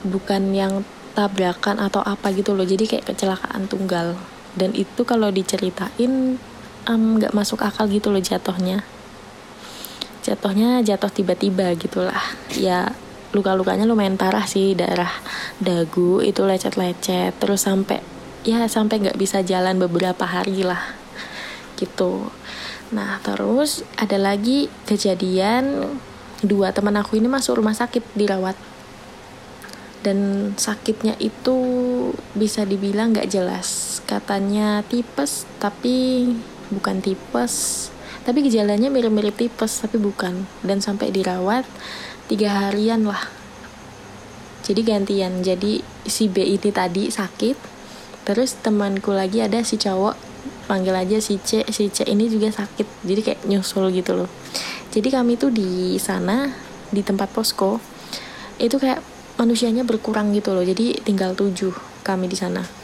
[0.07, 0.87] bukan yang
[1.19, 2.67] tabrakan atau apa gitu loh.
[2.67, 4.15] Jadi kayak kecelakaan tunggal.
[4.55, 6.39] Dan itu kalau diceritain
[6.87, 8.85] nggak um, masuk akal gitu loh jatuhnya
[10.25, 12.25] jatuhnya jatuh tiba-tiba gitulah.
[12.57, 12.97] Ya
[13.37, 15.11] luka-lukanya lumayan parah sih daerah
[15.61, 18.01] dagu itu lecet-lecet terus sampai
[18.47, 20.81] ya sampai nggak bisa jalan beberapa hari lah
[21.77, 22.33] gitu.
[22.95, 25.93] Nah terus ada lagi kejadian
[26.41, 28.57] dua teman aku ini masuk rumah sakit dirawat.
[30.05, 31.57] Dan sakitnya itu
[32.37, 33.99] bisa dibilang nggak jelas.
[34.05, 36.29] Katanya tipes tapi
[36.69, 37.89] bukan tipes
[38.25, 40.49] tapi gejalanya mirip-mirip tipes tapi bukan.
[40.65, 41.69] Dan sampai dirawat
[42.27, 43.21] tiga harian lah.
[44.65, 45.45] Jadi gantian.
[45.45, 47.77] Jadi si B ini tadi sakit
[48.25, 50.17] terus temanku lagi ada si cowok
[50.65, 51.69] panggil aja si C.
[51.69, 53.05] Si C ini juga sakit.
[53.05, 54.31] Jadi kayak nyusul gitu loh.
[54.89, 56.49] Jadi kami tuh di sana
[56.89, 57.77] di tempat posko
[58.57, 59.05] itu kayak
[59.37, 60.65] manusianya berkurang gitu loh.
[60.65, 62.84] Jadi tinggal tujuh kami di sana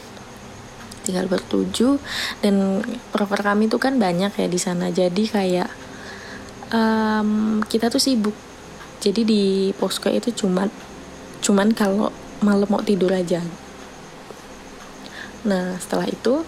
[1.03, 1.97] tinggal bertujuh.
[2.41, 4.89] Dan proker kami tuh kan banyak ya di sana.
[4.89, 5.69] Jadi kayak
[6.73, 8.35] um, kita tuh sibuk.
[9.01, 9.43] Jadi di
[9.75, 10.69] posko itu cuman
[11.41, 12.13] cuman kalau
[12.45, 13.41] malam mau tidur aja.
[15.41, 16.45] Nah setelah itu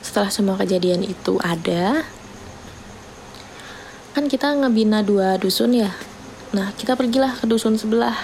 [0.00, 2.08] setelah semua kejadian itu ada
[4.16, 5.92] kan kita ngebina dua dusun ya.
[6.56, 8.16] Nah kita pergilah ke dusun sebelah.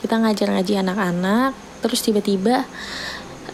[0.00, 1.52] Kita ngajar ngaji anak-anak
[1.84, 2.66] terus tiba-tiba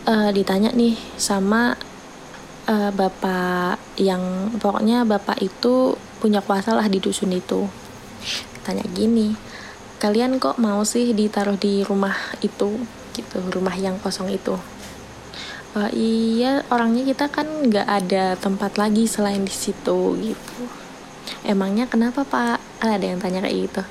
[0.09, 1.77] uh, ditanya nih sama
[2.69, 7.69] uh, bapak yang pokoknya bapak itu punya kuasa lah di dusun itu.
[8.65, 9.37] Tanya gini
[10.05, 12.13] kalian kok mau sih ditaruh di rumah
[12.45, 12.77] itu?
[13.17, 14.57] Gitu rumah yang kosong itu.
[15.75, 20.61] Uh, iya orangnya kita kan nggak ada tempat lagi selain di situ gitu.
[21.41, 22.61] Emangnya kenapa pak?
[22.85, 23.83] Ada yang tanya kayak gitu.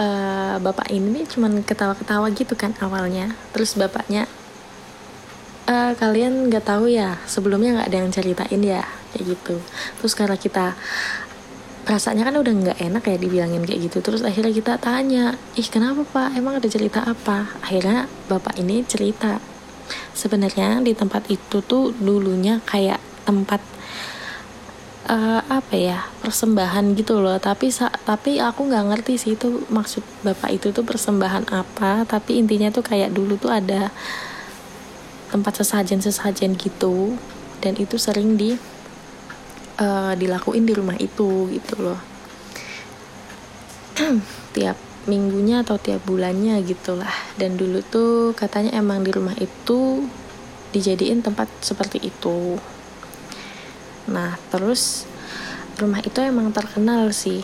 [0.00, 3.32] Uh, bapak ini cuman ketawa-ketawa gitu kan awalnya.
[3.56, 4.28] Terus bapaknya
[5.70, 8.82] uh, kalian nggak tahu ya sebelumnya nggak ada yang ceritain ya
[9.14, 9.56] kayak gitu.
[10.02, 10.74] Terus karena kita
[11.86, 13.98] perasaannya kan udah nggak enak ya dibilangin kayak gitu.
[14.02, 16.28] Terus akhirnya kita tanya ih kenapa pak?
[16.34, 17.54] Emang ada cerita apa?
[17.62, 19.38] Akhirnya bapak ini cerita
[20.14, 23.62] sebenarnya di tempat itu tuh dulunya kayak tempat
[25.10, 27.38] uh, apa ya persembahan gitu loh.
[27.38, 27.70] Tapi
[28.06, 32.06] tapi aku nggak ngerti sih itu maksud bapak itu tuh persembahan apa.
[32.06, 33.90] Tapi intinya tuh kayak dulu tuh ada
[35.30, 37.14] tempat sesajen sesajen gitu
[37.62, 38.58] dan itu sering di
[39.78, 42.00] uh, dilakuin di rumah itu gitu loh.
[44.54, 44.76] Tiap
[45.08, 50.04] minggunya atau tiap bulannya gitulah dan dulu tuh katanya emang di rumah itu
[50.76, 52.60] dijadiin tempat seperti itu.
[54.12, 55.08] Nah terus
[55.80, 57.40] rumah itu emang terkenal sih.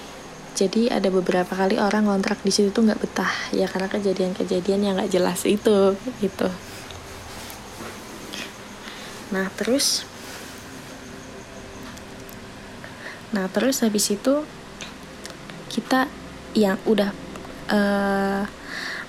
[0.52, 3.32] Jadi ada beberapa kali orang ngontrak di situ tuh nggak betah.
[3.56, 6.48] Ya karena kejadian-kejadian yang nggak jelas itu gitu
[9.34, 10.06] nah terus?
[13.34, 14.46] Nah terus habis itu
[15.68, 16.08] kita
[16.56, 17.10] yang udah
[17.68, 18.42] uh,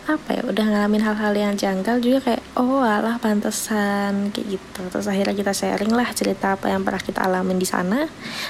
[0.08, 4.82] apa ya udah ngalamin hal-hal yang janggal juga kayak oh alah pantesan kayak gitu.
[4.88, 8.08] Terus akhirnya kita sharing lah cerita apa yang pernah kita alamin di sana.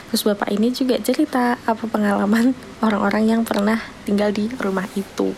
[0.09, 2.53] Terus bapak ini juga cerita apa pengalaman
[2.85, 5.33] orang-orang yang pernah tinggal di rumah itu.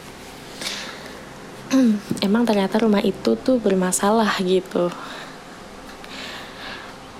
[2.27, 4.91] Emang ternyata rumah itu tuh bermasalah gitu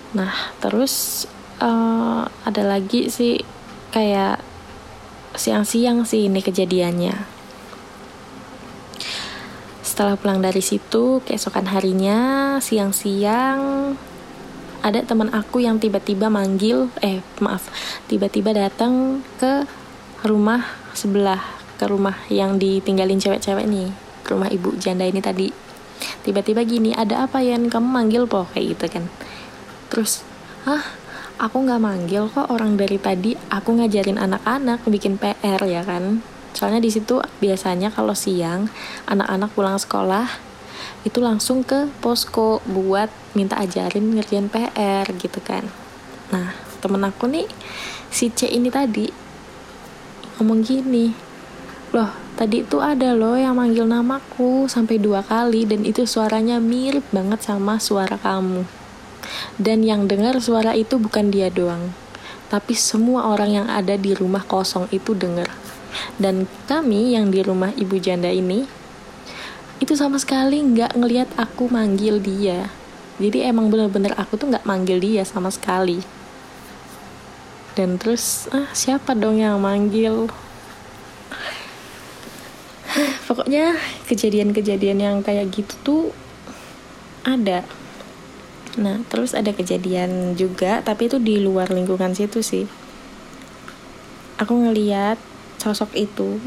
[0.09, 1.25] nah terus
[1.61, 3.43] uh, ada lagi sih
[3.93, 4.41] kayak
[5.37, 7.15] siang-siang sih ini kejadiannya.
[9.85, 13.93] Setelah pulang dari situ keesokan harinya siang-siang
[14.79, 17.67] ada teman aku yang tiba-tiba manggil eh maaf
[18.07, 19.67] tiba-tiba datang ke
[20.23, 20.63] rumah
[20.95, 21.43] sebelah
[21.75, 23.91] ke rumah yang ditinggalin cewek-cewek nih
[24.23, 25.51] ke rumah ibu janda ini tadi.
[26.23, 28.47] Tiba-tiba gini ada apa ya kamu manggil po?
[28.55, 29.05] Kayak gitu kan
[29.89, 30.23] terus
[30.63, 30.81] hah?
[31.39, 33.31] Aku nggak manggil kok orang dari tadi.
[33.47, 36.19] Aku ngajarin anak-anak bikin PR ya kan?
[36.51, 38.67] Soalnya di situ biasanya kalau siang
[39.07, 40.27] anak-anak pulang sekolah
[41.07, 43.07] itu langsung ke posko buat
[43.39, 45.63] minta ajarin ngerjain PR gitu kan.
[46.35, 46.51] Nah
[46.83, 47.47] temen aku nih
[48.11, 49.07] si C ini tadi
[50.39, 51.11] ngomong gini
[51.91, 52.07] loh
[52.39, 57.43] tadi itu ada loh yang manggil namaku sampai dua kali dan itu suaranya mirip banget
[57.43, 58.78] sama suara kamu
[59.59, 61.91] dan yang dengar suara itu bukan dia doang,
[62.49, 65.49] tapi semua orang yang ada di rumah kosong itu dengar.
[66.21, 68.65] Dan kami yang di rumah ibu janda ini,
[69.79, 72.69] itu sama sekali nggak ngelihat aku manggil dia.
[73.19, 75.99] Jadi emang bener-bener aku tuh nggak manggil dia sama sekali.
[77.75, 80.27] Dan terus, ah siapa dong yang manggil?
[83.27, 83.77] Pokoknya
[84.09, 86.03] kejadian-kejadian yang kayak gitu tuh
[87.23, 87.63] ada
[88.77, 92.69] Nah, terus ada kejadian juga, tapi itu di luar lingkungan situ sih.
[94.37, 95.17] Aku ngeliat
[95.57, 96.37] sosok itu.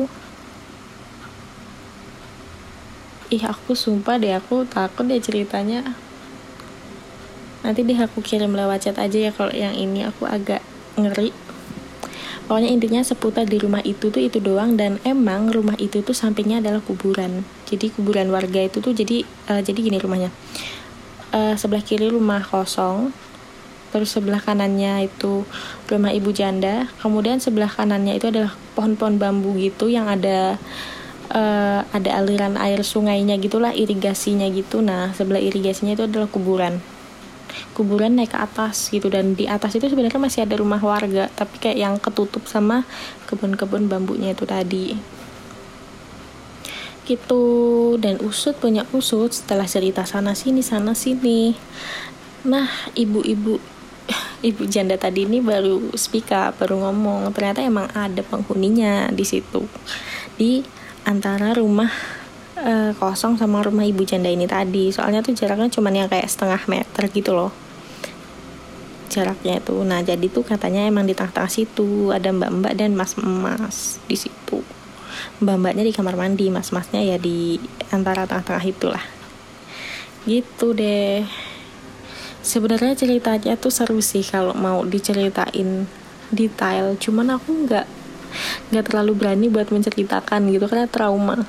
[3.33, 5.99] Ih, aku sumpah deh, aku takut deh ceritanya.
[7.67, 10.63] Nanti deh aku kirim lewat chat aja ya kalau yang ini aku agak
[10.95, 11.35] ngeri.
[12.47, 16.61] Pokoknya intinya seputar di rumah itu tuh itu doang dan emang rumah itu tuh sampingnya
[16.61, 17.47] adalah kuburan.
[17.71, 20.29] Jadi kuburan warga itu tuh jadi uh, jadi gini rumahnya
[21.33, 23.11] uh, sebelah kiri rumah kosong
[23.93, 25.45] terus sebelah kanannya itu
[25.93, 26.89] rumah ibu janda.
[27.05, 30.57] Kemudian sebelah kanannya itu adalah pohon-pohon bambu gitu yang ada
[31.29, 34.81] uh, ada aliran air sungainya gitulah irigasinya gitu.
[34.81, 36.81] Nah sebelah irigasinya itu adalah kuburan.
[37.77, 41.61] Kuburan naik ke atas gitu dan di atas itu sebenarnya masih ada rumah warga tapi
[41.61, 42.89] kayak yang ketutup sama
[43.29, 44.97] kebun-kebun bambunya itu tadi
[47.07, 47.45] gitu
[47.99, 51.55] dan usut punya usut setelah cerita sana sini sana sini
[52.47, 53.59] nah ibu-ibu
[54.49, 59.67] ibu janda tadi ini baru speak up baru ngomong ternyata emang ada penghuninya di situ
[60.39, 60.63] di
[61.03, 61.91] antara rumah
[62.59, 64.91] eh, kosong sama rumah ibu janda ini tadi.
[64.95, 67.53] Soalnya tuh jaraknya cuman yang kayak setengah meter gitu loh.
[69.13, 69.77] Jaraknya itu.
[69.85, 74.65] Nah, jadi tuh katanya emang di tengah-tengah situ ada mbak-mbak dan mas-mas di situ.
[75.41, 77.57] Mbak-mbaknya di kamar mandi, mas-masnya ya di
[77.91, 79.05] antara tengah-tengah itulah.
[80.25, 81.27] Gitu deh.
[82.43, 85.87] Sebenarnya ceritanya tuh seru sih kalau mau diceritain
[86.35, 86.99] detail.
[86.99, 87.87] Cuman aku nggak
[88.73, 91.45] nggak terlalu berani buat menceritakan gitu karena trauma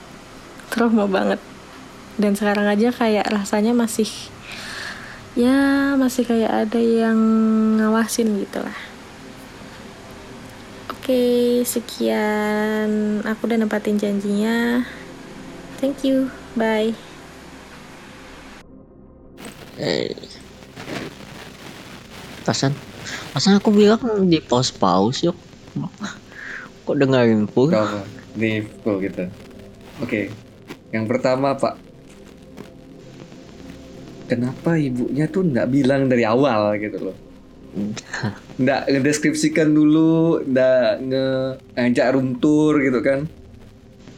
[0.67, 1.39] trauma banget
[2.19, 4.09] dan sekarang aja kayak rasanya masih
[5.33, 7.17] ya masih kayak ada yang
[7.79, 8.77] ngawasin gitu lah
[11.03, 11.23] oke
[11.67, 14.87] sekian aku udah nempatin janjinya
[15.83, 16.95] thank you bye
[19.83, 20.13] Eh.
[22.45, 22.75] Pasan,
[23.33, 25.37] pasan aku bilang di pause pause yuk.
[26.83, 27.71] Kok dengerin full?
[27.71, 28.01] Gak apa.
[28.35, 29.25] Nih, full gitu.
[30.03, 30.29] Oke.
[30.93, 31.79] Yang pertama, Pak.
[34.29, 37.15] Kenapa ibunya tuh nggak bilang dari awal gitu loh?
[38.61, 41.25] Nggak ngedeskripsikan dulu, nggak nge
[41.73, 43.25] ngajak room tour gitu kan?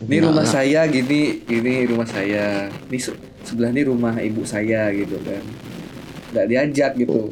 [0.04, 0.52] Ini Nggak rumah lah.
[0.52, 2.68] saya gini, ini rumah saya.
[2.92, 5.44] Ini se- sebelah ini rumah ibu saya gitu kan.
[6.36, 7.32] Nggak diajak gitu.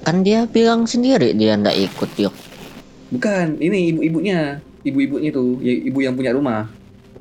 [0.00, 2.34] Kan dia bilang sendiri dia ndak ikut yuk.
[3.12, 6.66] Bukan, ini ibu-ibunya, ibu-ibunya tuh, ya, ibu yang punya rumah.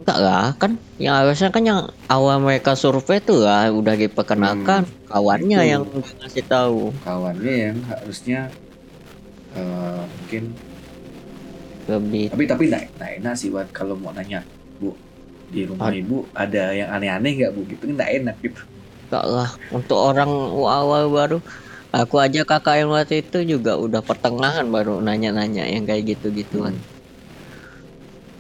[0.04, 5.60] Enggak lah, kan yang harusnya kan yang awal mereka survei tuh lah udah diperkenalkan kawannya
[5.64, 5.72] Itu.
[5.72, 5.84] yang
[6.20, 6.92] ngasih tahu.
[7.06, 8.40] Kawannya yang harusnya
[9.56, 10.44] eh, mungkin
[11.88, 14.38] Lebih tapi tapi nggak nggak enak sih buat kalau mau nanya
[14.82, 14.88] bu.
[15.54, 17.62] Di rumah Ad- ibu ada yang aneh-aneh nggak bu?
[17.72, 18.62] Gitu nggak enak gitu.
[19.08, 19.50] Enggak lah.
[19.78, 20.32] Untuk orang
[20.80, 21.38] awal baru
[22.00, 26.76] aku aja kakak yang waktu itu juga udah pertengahan baru nanya-nanya yang kayak gitu-gituan.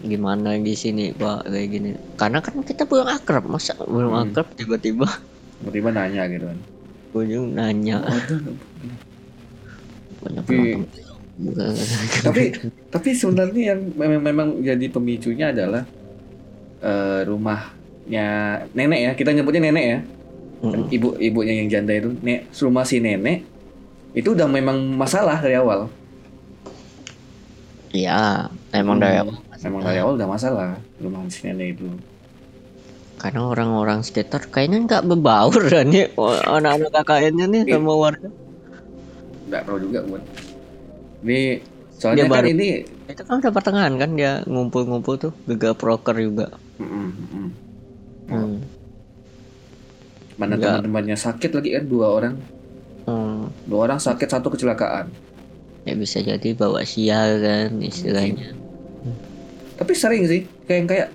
[0.03, 1.47] Gimana di sini Pak?
[1.47, 1.89] Kayak gini.
[2.19, 4.23] Karena kan kita belum akrab, masa belum Hmm.
[4.27, 5.07] akrab tiba-tiba
[5.59, 6.59] tiba-tiba nanya gitu kan.
[7.13, 8.03] Ujung nanya.
[10.19, 10.77] Banyak Tapi-
[12.21, 12.43] tapi
[12.93, 15.81] tapi sebenarnya yang memang memang jadi pemicunya adalah
[16.77, 18.27] eh, rumahnya
[18.71, 19.11] nenek ya.
[19.15, 19.99] Kita nyebutnya nenek ya.
[20.63, 20.87] Mm-mm.
[20.95, 23.43] ibu ibunya yang janda itu nek rumah si nenek
[24.15, 25.91] itu udah memang masalah dari awal.
[27.91, 29.35] Iya, emang dari Hmm, awal.
[29.63, 31.87] Memang dari awal udah masalah rumah si nenek itu
[33.13, 36.11] Karena orang-orang sekitar kayaknya nggak berbaur kan ya
[36.49, 37.75] anak-anak KKN-nya nih Iya.
[37.77, 38.29] sama warga.
[39.45, 40.23] nggak tahu juga buat
[41.21, 41.61] ini
[41.93, 42.69] soalnya Dia kan baru- ini
[43.05, 46.47] Itu kan udah pertengahan kan dia ngumpul-ngumpul tuh gegap proker juga.
[46.75, 47.49] mm, mm, mm.
[48.25, 48.55] Hmm.
[50.33, 52.35] mana teman-temannya sakit lagi kan dua orang
[53.03, 53.51] Hmm.
[53.63, 55.11] dua orang sakit satu kecelakaan
[55.83, 58.55] Ya bisa jadi bawa sial kan istilahnya.
[59.77, 61.09] Tapi sering sih kayak kayak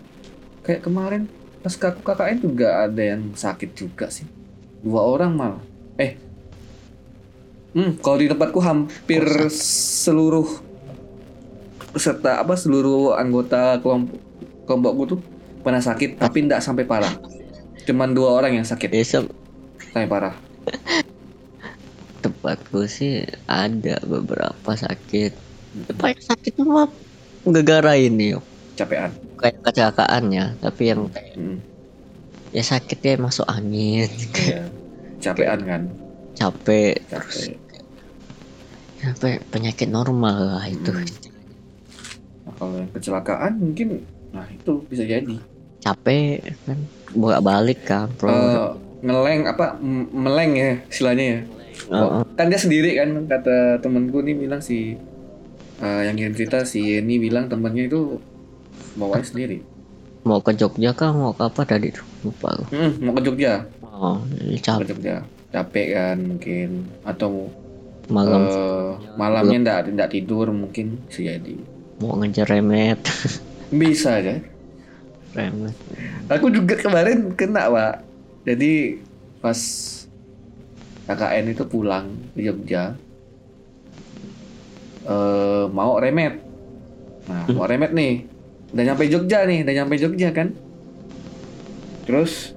[0.66, 1.31] kayak kemarin
[1.62, 4.27] pas aku KKN juga ada yang sakit juga sih.
[4.83, 5.62] Dua orang malah.
[5.99, 6.14] Eh
[7.77, 10.49] hmm kalau di tempatku hampir seluruh
[11.92, 14.18] peserta apa seluruh anggota kelompok
[14.64, 15.21] kelompokku tuh
[15.64, 17.12] pernah sakit tapi tidak sampai parah.
[17.88, 18.88] Cuman dua orang yang sakit.
[18.92, 19.25] Desa
[19.90, 20.37] sampai parah.
[22.25, 25.33] Tempatku sih ada beberapa sakit.
[25.97, 26.68] Paling sakit tuh
[27.53, 28.45] gara-gara ini yuk.
[28.79, 31.59] capean Kayak kecelakaannya, tapi yang kayak Hmm,
[32.51, 34.67] ya sakitnya masuk angin, iya.
[35.23, 35.83] capean kan
[36.35, 37.79] capek, terus capek
[38.99, 40.91] sampai penyakit normal lah itu.
[40.91, 41.07] Hmm.
[42.47, 43.89] Nah, kalau yang kecelakaan mungkin
[44.29, 45.41] nah itu bisa jadi
[45.79, 46.79] Capek kan
[47.15, 48.11] bolak balik kan.
[48.27, 48.69] Eh,
[49.01, 49.79] ngeleng apa
[50.11, 51.41] meleng ya istilahnya ya
[51.87, 52.23] Heeh.
[52.35, 54.99] kan dia sendiri kan kata temanku nih bilang si
[55.79, 58.19] eh, yang ngirim cerita si Yeni bilang temannya itu
[58.95, 59.62] bawain sendiri.
[60.27, 62.59] Mau ke Jogja kan mau ke apa tadi tuh lupa.
[62.69, 63.64] Hmm, mau ke Jogja.
[63.83, 64.19] Oh,
[64.61, 65.17] capek ke Jogja.
[65.49, 66.69] Capek kan mungkin.
[67.07, 67.49] Atau
[68.11, 68.43] malam.
[68.45, 70.99] eh, malamnya ndak ndak tidur mungkin.
[71.09, 71.55] Bisa jadi.
[71.99, 73.01] Mau ngejar remet.
[73.81, 74.38] bisa aja.
[75.33, 75.75] Remet.
[76.29, 77.95] Aku juga kemarin kena pak.
[78.45, 78.99] Jadi
[79.38, 79.59] pas
[81.09, 82.92] KKN itu pulang ke Jogja,
[85.09, 86.37] eh mau remet.
[87.29, 88.29] Nah mau remet nih,
[88.77, 90.52] udah nyampe Jogja nih, udah nyampe Jogja kan.
[92.04, 92.52] Terus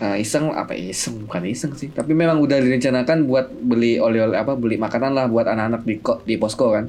[0.00, 1.24] nah, iseng apa iseng?
[1.28, 5.44] Bukan iseng sih, tapi memang udah direncanakan buat beli oleh-oleh apa beli makanan lah buat
[5.44, 6.88] anak-anak di di posko kan.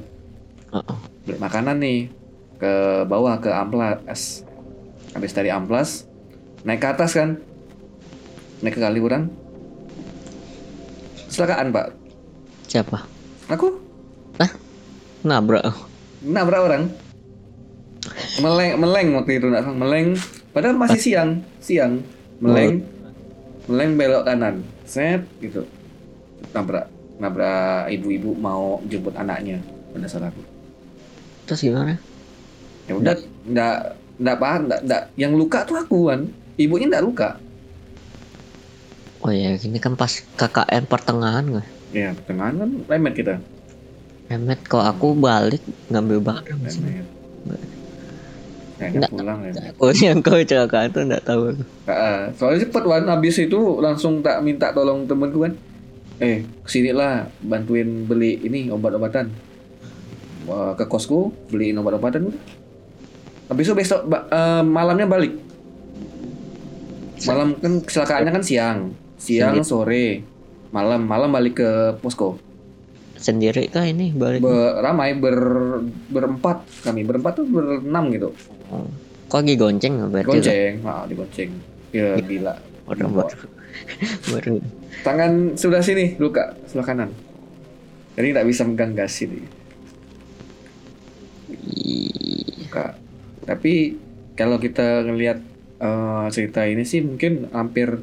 [1.28, 2.08] Beli makanan nih
[2.56, 2.72] ke
[3.04, 4.48] bawah ke amplas.
[5.12, 6.08] Habis dari amplas
[6.64, 7.36] naik ke atas kan?
[8.64, 9.28] Naik ke kaliurang.
[11.28, 11.96] Kecelakaan pak.
[12.68, 13.12] Siapa?
[13.52, 13.81] aku
[15.22, 15.70] Nabrak.
[16.26, 16.84] nabrak orang?
[18.42, 20.18] Meleng meleng waktu itu nggak salah meleng.
[20.50, 21.30] Padahal masih siang.
[21.62, 22.02] Siang.
[22.42, 22.82] Meleng.
[23.70, 24.66] Meleng belok kanan.
[24.82, 25.62] Set gitu.
[26.50, 26.90] Nabrak
[27.22, 29.62] nabrak ibu-ibu mau jemput anaknya.
[29.94, 30.42] Pada saat aku.
[31.46, 31.94] Terus gimana
[32.90, 33.14] ya udah.
[33.46, 33.76] Nggak
[34.18, 36.26] nggak paham nggak nggak yang luka tuh aku kan
[36.58, 37.38] ibunya nggak luka.
[39.22, 39.54] Oh ya.
[39.54, 41.64] Ini kan pas KKN pertengahan gue
[41.94, 42.70] ya pertengahan kan.
[42.90, 43.38] Remet kita
[44.32, 45.60] Remet kok aku balik
[45.92, 46.80] ngambil barang sih.
[48.82, 49.12] Nggak.
[49.12, 51.54] pulang ya Aku yang kau kecelakaan tuh nggak tahu.
[51.84, 53.04] Ah, soalnya cepet wan.
[53.06, 55.52] Habis itu langsung tak minta tolong temenku kan
[56.16, 59.28] eh ke sini lah bantuin beli ini obat-obatan.
[60.48, 62.32] Wah, ke kosku beliin obat-obatan
[63.52, 65.36] habis itu besok ba- eh, malamnya balik.
[67.28, 68.78] Malam kan kecelakaannya kan siang
[69.20, 69.60] siang.
[69.60, 70.24] sore.
[70.72, 71.70] Malam malam balik ke
[72.00, 72.40] posko
[73.22, 74.42] Sendiri kah ini balik?
[74.42, 75.38] Be- ramai ber
[76.10, 77.06] berempat kami.
[77.06, 78.34] Berempat tuh berenam gitu.
[78.74, 78.90] Oh.
[79.30, 80.28] Kok lagi gonceng nggak berarti?
[80.28, 81.50] gonceng ah digonceng
[81.94, 82.54] ya gila.
[82.84, 83.38] Orang baru.
[84.28, 84.54] baru.
[85.06, 87.10] tangan sebelah sini luka sebelah kanan.
[88.18, 89.40] Jadi nggak bisa megang gas ini.
[92.66, 92.98] Luka.
[93.48, 93.96] Tapi
[94.36, 95.38] kalau kita ngelihat
[95.80, 98.02] eh, cerita ini sih mungkin hampir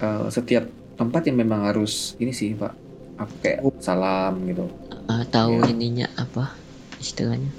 [0.00, 0.64] eh, setiap
[0.96, 2.89] tempat yang memang harus ini sih pak
[3.20, 4.64] aku kayak salam gitu
[5.06, 5.68] ah, tahu Ya.
[5.68, 6.56] ininya apa
[6.96, 7.52] istilahnya?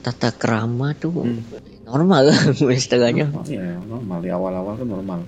[0.00, 1.42] Tata kerama tuh Hmm.
[1.84, 2.30] normal
[2.72, 3.28] istilahnya.
[3.28, 5.18] normal ya normal di awal-awal kan normal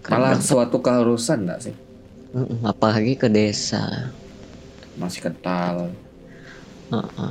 [0.00, 1.74] Kadang- malah suatu keharusan nggak sih
[2.62, 4.10] apalagi ke desa.
[4.94, 5.90] masih kental
[6.86, 7.30] Heeh.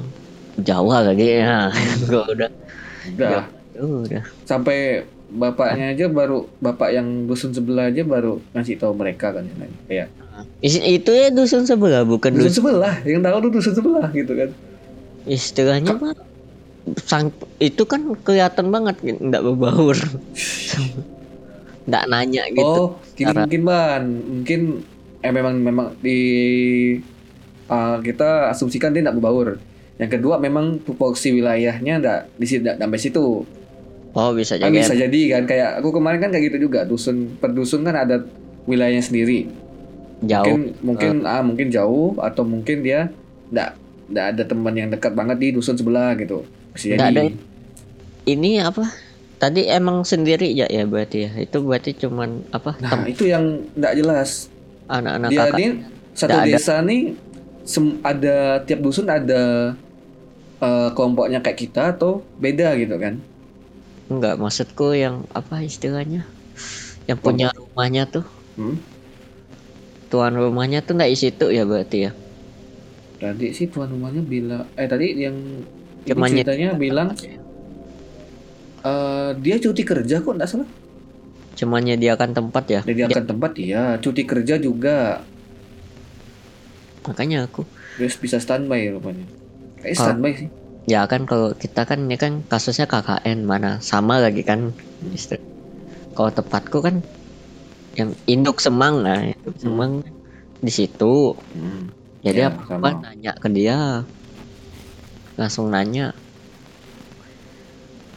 [0.56, 1.72] Jawa lagi ya.
[2.08, 2.50] Gua udah
[3.10, 3.44] udah
[3.76, 4.24] udah.
[4.44, 9.50] sampai bapaknya aja baru bapak yang dusun sebelah aja baru ngasih tahu mereka kan
[9.88, 10.08] kayak
[10.64, 14.50] itu ya dusun sebelah bukan dusun dusun sebelah yang tahu tuh dusun sebelah gitu kan.
[15.28, 16.16] Istilahnya mah
[17.04, 19.98] sang itu kan kelihatan banget nggak berbaur.
[21.84, 22.64] Nggak nanya gitu.
[22.64, 24.04] Oh gini Cara- mungkin ban.
[24.08, 24.62] Mungkin
[25.24, 26.20] eh memang memang di
[27.68, 29.60] uh, kita asumsikan dia nggak berbaur.
[30.00, 33.26] Yang kedua memang tupoksi wilayahnya nggak di situ nggak sampai situ.
[34.14, 34.80] Oh bisa kan jadi.
[34.80, 35.44] bisa jadi kan.
[35.44, 36.88] Kayak aku kemarin kan kayak gitu juga.
[36.88, 38.24] Dusun per dusun kan ada
[38.64, 39.62] wilayahnya sendiri
[40.26, 40.46] jauh.
[40.48, 43.12] Mungkin mungkin ah mungkin jauh atau mungkin dia
[43.52, 43.70] nggak
[44.14, 46.44] nggak ada teman yang dekat banget di dusun sebelah gitu.
[46.74, 47.04] Bisa jadi.
[47.04, 47.22] ada.
[48.26, 48.88] ini apa?
[49.38, 51.32] Tadi emang sendiri ya ya berarti ya?
[51.36, 52.80] Itu berarti cuman apa?
[52.80, 54.48] Nah itu yang nggak jelas.
[54.88, 55.58] Anak-anak dia kakak.
[55.60, 55.68] ini
[56.14, 56.54] satu Nggak ada.
[56.56, 57.02] desa nih
[57.64, 59.74] sem- ada tiap dusun ada
[60.64, 63.20] eh, kelompoknya kayak kita atau beda gitu kan?
[64.08, 66.24] Enggak maksudku yang apa istilahnya?
[67.04, 68.24] Yang punya rumahnya tuh.
[68.56, 68.80] Hmm?
[70.14, 72.11] Tuan rumahnya tuh nggak di situ ya berarti ya?
[73.18, 75.34] Tadi sih tuan rumahnya bilang eh tadi yang
[76.05, 77.18] Cuman ceritanya bilang
[78.84, 80.70] eh, dia cuti kerja kok nggak salah.
[81.53, 82.82] Cuman menyediakan tempat ya?
[82.84, 83.97] Dia akan tempat iya.
[83.97, 85.22] Cuti kerja juga.
[87.03, 87.66] Makanya aku.
[87.97, 89.26] Dia bisa standby rupanya.
[89.80, 90.03] Kayak Ah.
[90.03, 90.49] standby sih.
[90.84, 94.76] Ya kan kalau kita kan ini kan kasusnya KKN mana sama lagi kan.
[95.09, 95.39] Istri-
[96.14, 97.01] Kalau tempatku kan
[97.94, 100.02] yang induk semang nah induk semang
[100.64, 101.38] di situ.
[101.54, 101.91] Hmm.
[102.24, 104.08] Jadi Ya, apa nanya ke dia
[105.36, 106.16] langsung nanya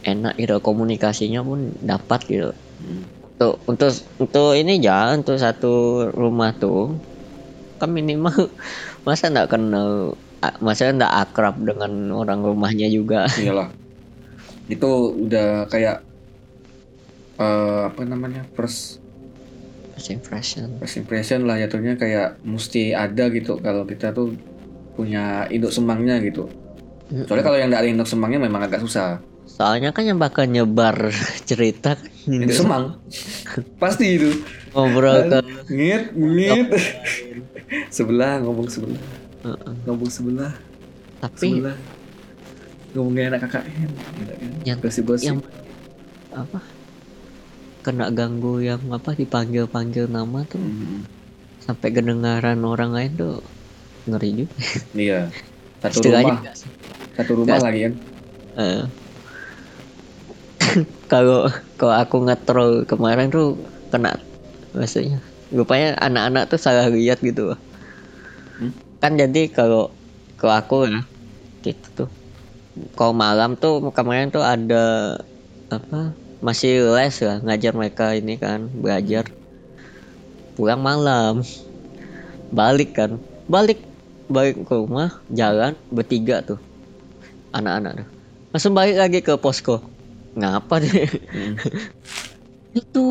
[0.07, 2.49] enak gitu komunikasinya pun dapat gitu.
[2.79, 3.03] Hmm.
[3.37, 6.95] Untuk untuk untuk ini ya untuk satu rumah tuh
[7.77, 8.33] kan minimal
[9.05, 10.17] masa nggak kenal
[10.61, 13.69] masa nggak akrab dengan orang rumahnya juga iyalah
[14.69, 14.89] itu
[15.25, 16.03] udah kayak
[17.39, 19.01] eh, apa namanya first
[19.97, 20.77] first impression.
[20.77, 24.37] First impression lah jatuhnya kayak mesti ada gitu kalau kita tuh
[24.93, 26.45] punya induk semangnya gitu.
[27.25, 29.17] Soalnya kalau yang ada induk semangnya memang agak susah.
[29.47, 31.09] Soalnya kan yang bakal nyebar
[31.49, 33.01] cerita kan induk semang?
[33.81, 34.29] Pasti itu.
[34.77, 35.39] Ngobrol ke
[35.73, 36.67] ngit ngit.
[37.97, 39.01] Sebelah ngomong sebelah.
[39.43, 39.73] Heeh.
[39.89, 40.53] ngomong sebelah.
[41.19, 41.77] Tapi sebelah.
[42.93, 44.51] Ngomongin anak KKN gitu kan.
[44.63, 45.27] Yang- gosip-gosip.
[45.27, 45.39] yang
[46.31, 46.61] apa
[47.87, 50.59] kena ganggu yang apa dipanggil panggil nama tuh.
[50.59, 51.07] Hmm,
[51.63, 53.39] sampai kedengaran orang lain tuh
[54.11, 54.55] ngeri juga.
[54.91, 55.19] Iya.
[55.79, 56.43] Satu rumah.
[57.15, 57.93] satu rumah Nggak- lagi kan
[58.57, 58.83] Eh.
[61.11, 61.47] kalau
[61.79, 63.55] kalau aku ngetrol kemarin tuh
[63.87, 64.19] kena
[64.75, 65.23] maksudnya.
[65.47, 67.55] Rupanya anak-anak tuh salah lihat gitu.
[68.57, 68.73] Hmm?
[68.97, 69.93] kan jadi kalau
[70.35, 71.01] kalau aku ya
[71.63, 72.09] gitu tuh.
[72.93, 75.15] Kalau malam tuh kemarin tuh ada
[75.69, 79.29] apa masih les lah ngajar mereka ini kan belajar.
[80.57, 81.41] Pulang malam.
[82.53, 83.21] Balik kan.
[83.49, 83.81] Balik
[84.27, 86.59] balik ke rumah jalan bertiga tuh.
[87.53, 88.07] Anak-anak tuh.
[88.53, 89.81] Langsung balik lagi ke posko.
[90.37, 91.57] Ngapa deh Hmm.
[92.81, 93.05] itu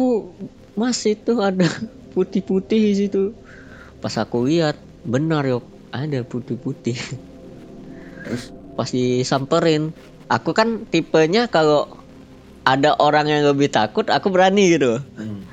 [0.78, 1.66] mas itu ada
[2.14, 3.34] putih-putih di situ.
[3.98, 5.64] Pas aku lihat benar yok.
[5.90, 6.98] Ada putih-putih.
[8.26, 8.54] Terus?
[8.76, 9.90] pas disamperin.
[10.28, 11.88] Aku kan tipenya kalau
[12.66, 14.98] ada orang yang lebih takut aku berani gitu.
[15.14, 15.46] Hmm.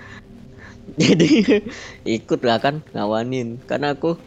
[1.02, 1.62] jadi
[2.10, 3.62] ikut lah kan ngawanin.
[3.70, 4.18] Karena aku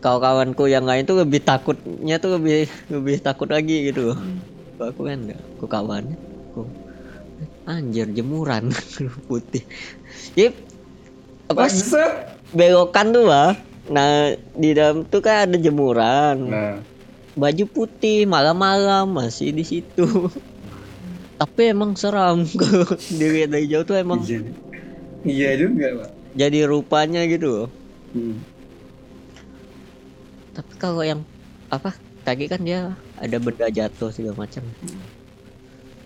[0.00, 4.16] kalau kawanku yang lain tuh lebih takutnya tuh lebih lebih takut lagi gitu.
[4.16, 4.40] Hmm.
[4.80, 6.16] Aku kan enggak aku kawannya
[6.50, 6.62] aku
[7.68, 8.72] anjir jemuran
[9.28, 9.64] putih.
[10.32, 10.56] Jadi
[11.52, 11.68] apa?
[12.56, 13.52] Belokan tuh lah
[13.84, 16.36] nah di dalam tuh kan ada jemuran.
[16.48, 16.80] Nah,
[17.36, 20.06] baju putih malam-malam masih di situ
[21.34, 24.40] tapi emang seram kalau dilihat dari jauh tuh emang iya.
[25.24, 26.10] Iya juga, Pak.
[26.36, 27.68] jadi rupanya gitu loh.
[28.12, 28.38] Hmm.
[30.52, 31.20] tapi kalau yang
[31.66, 31.90] apa
[32.22, 34.62] tadi kan dia ada benda jatuh segala macam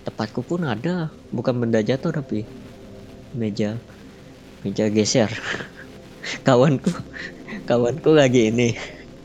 [0.03, 2.49] tempatku pun ada bukan benda jatuh tapi
[3.35, 3.77] meja
[4.63, 5.29] meja geser
[6.47, 6.89] kawanku
[7.65, 8.73] kawanku lagi ini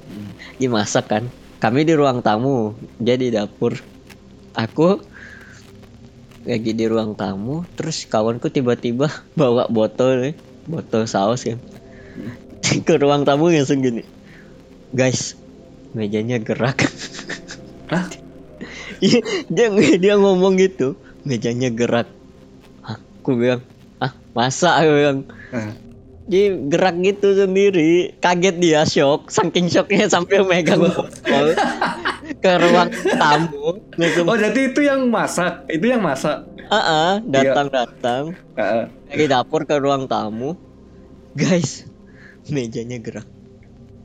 [0.04, 0.30] Hmm.
[0.60, 1.24] lagi masak kan
[1.58, 3.74] kami di ruang tamu dia di dapur
[4.54, 5.00] aku
[6.44, 9.08] lagi di ruang tamu terus kawanku tiba-tiba
[9.40, 10.36] bawa botol nih,
[10.68, 11.60] botol saus kan.
[12.88, 14.04] Ke ruang tamu langsung gini
[14.94, 15.36] guys
[15.98, 16.86] mejanya gerak.
[17.90, 18.08] Hah?
[19.04, 19.20] Iya,
[19.52, 19.68] dia
[20.00, 20.96] dia ngomong gitu
[21.28, 22.08] mejanya gerak.
[22.88, 23.60] Aku bilang
[24.00, 24.80] ah masa?
[24.80, 25.20] Aku bilang.
[25.52, 25.76] Nah,
[26.24, 28.16] dia gerak gitu sendiri.
[28.24, 29.28] Kaget dia shock.
[29.28, 31.52] Saking shocknya sampai megang botol
[32.44, 33.80] ke ruang tamu
[34.28, 35.64] Oh, jadi itu yang masak.
[35.68, 36.44] Itu yang masak.
[36.68, 38.24] ah ah, datang datang
[38.56, 38.84] Heeh.
[39.08, 40.56] dari dapur ke ruang tamu
[41.34, 41.86] guys
[42.46, 43.28] mejanya gerak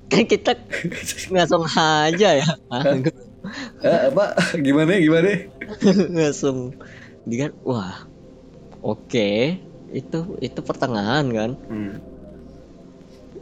[0.09, 0.53] kan kita
[1.29, 2.49] langsung aja ya?
[3.81, 4.35] Eh, apa?
[4.59, 4.99] Gimana?
[4.99, 5.49] Gimana?
[6.11, 6.77] langsung
[7.25, 8.05] dia kan wah
[8.81, 9.31] oke
[9.91, 11.95] itu itu pertengahan kan Hmm.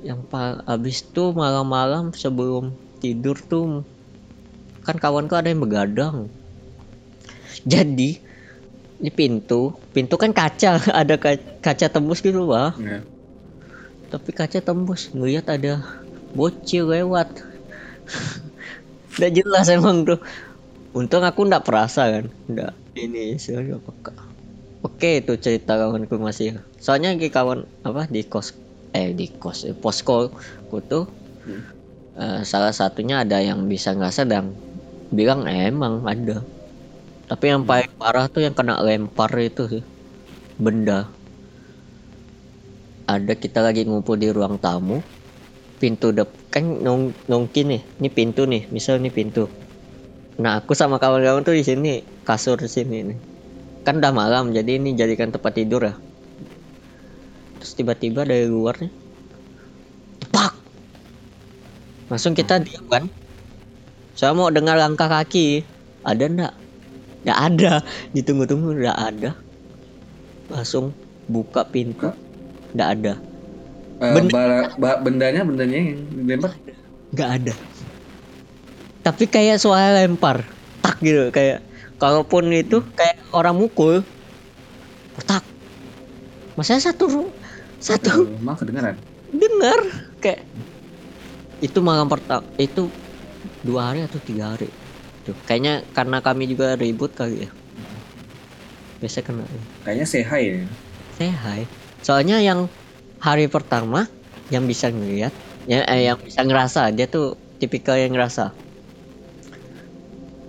[0.03, 3.82] yang pa abis tuh malam-malam sebelum tidur tuh
[4.87, 6.30] kan kawanku ada yang begadang.
[7.66, 8.22] Jadi
[9.03, 9.74] ini pintu.
[9.93, 13.03] Pintu kan kaca ada ka- kaca tembus gitu lah Ya.
[14.07, 15.82] tapi kaca tembus ngeliat ada
[16.32, 17.43] bocil lewat.
[19.18, 20.20] Udah jelas emang tuh
[20.95, 22.24] untung aku ndak perasa kan.
[22.47, 23.93] Ndak ini soalnya apa
[24.87, 26.62] oke itu cerita kawanku masih.
[26.78, 28.55] Soalnya di kawan apa di kos
[28.95, 30.30] eh di kos eh, posko
[30.70, 31.05] ku tuh
[31.47, 31.62] Hmm.
[32.18, 34.51] eh, salah satunya ada yang bisa nggak sedang
[35.12, 36.42] bilang "Eh, emang ada.
[37.30, 39.84] Tapi yang paling parah tuh yang kena lempar itu sih
[40.59, 41.11] benda.
[43.07, 44.98] Ada kita lagi ngumpul di ruang tamu
[45.78, 49.46] pintu dep kan nong nongkin nih ini pintu nih misal ini pintu.
[50.42, 51.92] Nah aku sama kawan-kawan tuh di sini
[52.26, 53.18] kasur di sini nih.
[53.86, 55.94] Kan udah malam jadi ini jadikan tempat tidur ya.
[57.61, 58.92] Terus tiba-tiba dari luar nih
[60.32, 60.52] pak!
[62.11, 63.04] Langsung kita diam kan
[64.16, 65.60] saya mau dengar langkah kaki.
[66.00, 66.52] Ada ndak?
[67.22, 67.72] Nggak ada.
[68.16, 69.30] Ditunggu-tunggu nggak ada.
[70.48, 70.96] Langsung
[71.28, 72.08] buka pintu
[72.72, 73.12] nggak ada.
[74.00, 76.56] Eh, Benda- bara- ba- bendanya bendanya yang dilempar?
[77.12, 77.54] Nggak ada.
[79.04, 80.48] Tapi kayak suara lempar.
[80.80, 81.60] Tak gitu kayak
[82.00, 84.00] kalaupun itu kayak orang mukul
[85.24, 85.44] tak.
[86.56, 87.32] Masa satu
[87.76, 88.96] satu Emang kedengeran?
[89.28, 89.80] Dengar
[90.20, 90.48] kayak
[91.60, 92.88] itu malam pertama itu
[93.66, 94.70] dua hari atau tiga hari.
[95.26, 97.50] Tuh kayaknya karena kami juga ribut kali ya.
[99.02, 99.42] Biasa kena.
[99.82, 100.44] Kayaknya hi
[101.18, 101.34] ya.
[101.34, 101.60] hi.
[102.06, 102.70] Soalnya yang
[103.18, 104.06] hari pertama
[104.54, 105.34] yang bisa ngeliat
[105.66, 108.54] ya eh, yang bisa ngerasa dia tuh tipikal yang ngerasa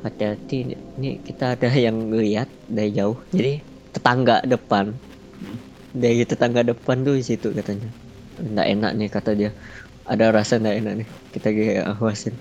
[0.06, 3.18] hati-hati ini kita ada yang ngeliat dari jauh.
[3.34, 3.60] Jadi
[3.92, 4.94] tetangga depan.
[5.98, 7.90] Dari tetangga depan tuh di situ katanya.
[8.38, 9.52] Nggak enak nih kata dia.
[10.06, 11.08] Ada rasa nggak enak nih.
[11.34, 12.38] Kita kayak awasin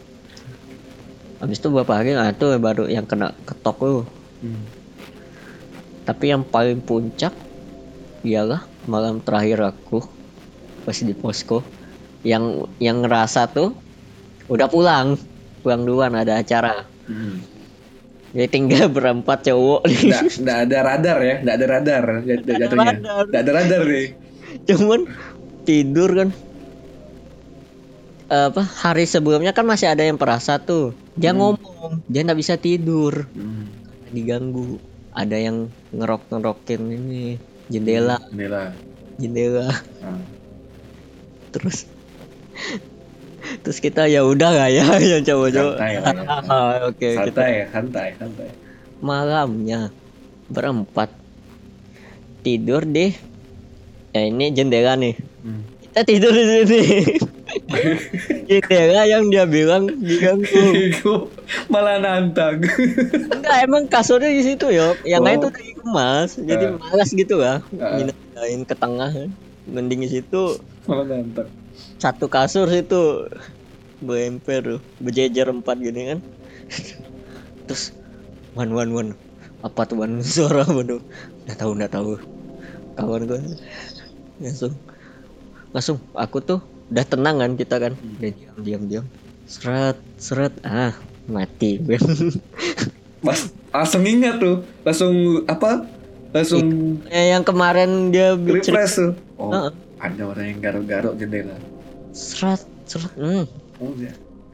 [1.37, 4.03] habis itu beberapa hari nah tuh baru yang kena ketok tuh
[4.37, 4.69] Hmm.
[6.05, 7.33] tapi yang paling puncak
[8.21, 10.05] ialah malam terakhir aku
[10.85, 11.65] pas di posko
[12.21, 13.73] yang yang ngerasa tuh
[14.47, 15.17] udah pulang
[15.61, 17.41] pulang duluan ada acara Hmm.
[18.37, 22.95] jadi tinggal berempat cowok Nggak, nggak ada radar ya, nggak ada radar Nggak ada radar.
[23.25, 24.07] Nggak ada radar nih.
[24.69, 25.01] cuman
[25.65, 26.29] tidur kan
[28.27, 31.55] apa hari sebelumnya kan masih ada yang perasa tuh dia Hmm.
[31.55, 33.71] ngomong dia nggak bisa tidur Hmm.
[34.11, 38.75] diganggu ada yang ngerok ngerokin ini jendela Inilah.
[39.17, 39.71] jendela
[40.03, 40.19] Ah.
[41.51, 41.87] terus
[43.63, 46.01] terus kita ya udah lah ya yang cowok-cowok lah ya.
[46.91, 48.49] Oke kita Santai, santai, santai.
[48.99, 49.95] malamnya
[50.47, 51.15] berempat
[52.43, 53.15] tidur di
[54.11, 55.63] ya ini jendela nih Hmm.
[55.81, 56.83] kita tidur di sini
[58.47, 61.27] jendela yang dia bilang diganggu
[61.67, 62.63] malah nantang.
[63.31, 64.95] enggak emang kasurnya di situ yo.
[65.03, 66.79] Yang lain tuh dikemas jadi Ah.
[66.79, 67.59] malas gitu lah.
[67.83, 67.99] Ah.
[67.99, 69.11] pindahin ke tengah
[69.67, 71.51] mending di situ malah nantang.
[71.99, 73.27] satu kasur situ.
[73.97, 76.19] Beremper tuh berjejer empat gini kan.
[77.67, 77.97] Terus
[78.55, 79.09] wan wan wan
[79.65, 80.23] apa tuh wan?
[80.25, 81.03] Suara tuh
[81.49, 82.13] nggak tahu nggak tahu.
[82.97, 83.41] Kawan gue
[84.41, 84.73] langsung
[85.73, 89.05] langsung aku tuh udah tenang kan kita kan udah diam diam diam
[89.45, 90.95] seret seret ah
[91.27, 91.99] mati gue
[93.19, 95.15] Mas langsung ingat tuh, langsung
[95.45, 95.83] apa?
[96.31, 96.65] Langsung
[97.09, 99.13] Eh, yang kemarin dia refresh tuh.
[99.35, 99.73] Oh, Heeh.
[99.99, 101.57] ada orang yang garuk-garuk jendela.
[102.13, 103.45] seret seret hmm.
[103.77, 104.13] Oh ya.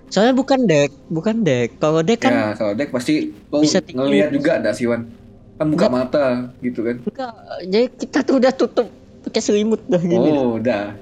[0.09, 4.31] soalnya bukan deck bukan deck kalau deck kan Ya, kalau dek pasti oh, Bisa ngelihat
[4.31, 5.11] juga ada sih Wan.
[5.55, 6.27] Kan buka mata
[6.59, 6.97] gitu kan.
[7.03, 8.89] enggak jadi kita tuh udah tutup
[9.23, 10.97] pakai selimut dah gini Oh, udah.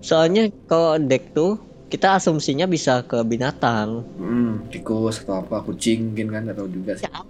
[0.00, 1.60] Soalnya kalau deck tuh
[1.92, 4.04] kita asumsinya bisa ke binatang.
[4.16, 7.04] Hmm, tikus atau apa, kucing mungkin kan atau juga sih.
[7.06, 7.20] Ya,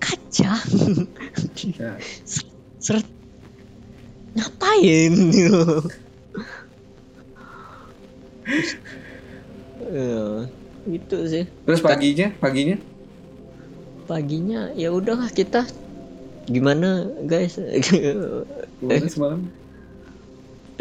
[0.00, 0.52] kaca.
[1.60, 1.92] Ya.
[2.80, 3.06] Seret.
[4.32, 5.14] Ngapain?
[9.90, 10.46] Ya,
[10.86, 11.44] gitu sih.
[11.66, 12.78] Terus paginya, paginya
[14.10, 15.62] Paginya ya udahlah kita
[16.50, 17.54] gimana guys?
[18.82, 19.40] gimana semalam?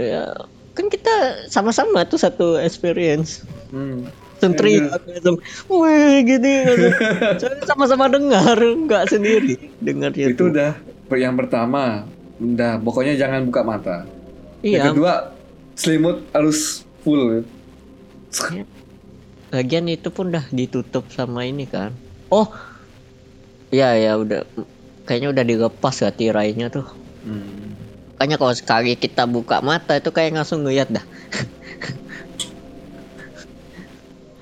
[0.01, 0.33] ya
[0.73, 3.43] kan kita sama-sama tuh satu experience.
[3.73, 4.07] Hmm.
[4.39, 5.35] Teriak langsung,
[5.67, 6.63] wih gini
[7.67, 10.55] sama-sama dengar, nggak sendiri dengarnya Itu tuh.
[10.55, 10.71] udah
[11.19, 12.07] yang pertama.
[12.39, 13.97] Udah, pokoknya jangan buka mata.
[14.63, 15.13] Iya, Yang kedua,
[15.75, 17.43] selimut harus full.
[19.51, 21.91] Lagian itu pun udah ditutup sama ini kan.
[22.31, 22.47] Oh,
[23.75, 24.47] ya ya udah,
[25.03, 26.87] kayaknya udah dilepas ya tirainya tuh.
[27.27, 27.75] Hmm.
[28.19, 31.05] Makanya kalau sekali kita buka mata itu kayak langsung ngeliat dah.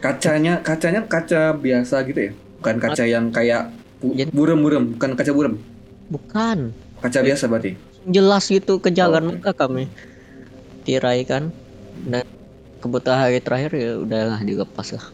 [0.01, 2.31] Kacanya, kacanya kaca biasa gitu ya?
[2.57, 3.69] Bukan kaca yang kayak
[4.33, 5.61] burem-burem, bukan kaca burem.
[6.09, 7.77] Bukan, Kaca biasa berarti.
[8.07, 9.45] jelas gitu ke jalan Oke.
[9.45, 9.85] maka kami
[10.81, 11.53] tirai kan.
[12.01, 12.25] Dan
[12.81, 15.05] kebetulan hari terakhir ya udahlah dilepas lah.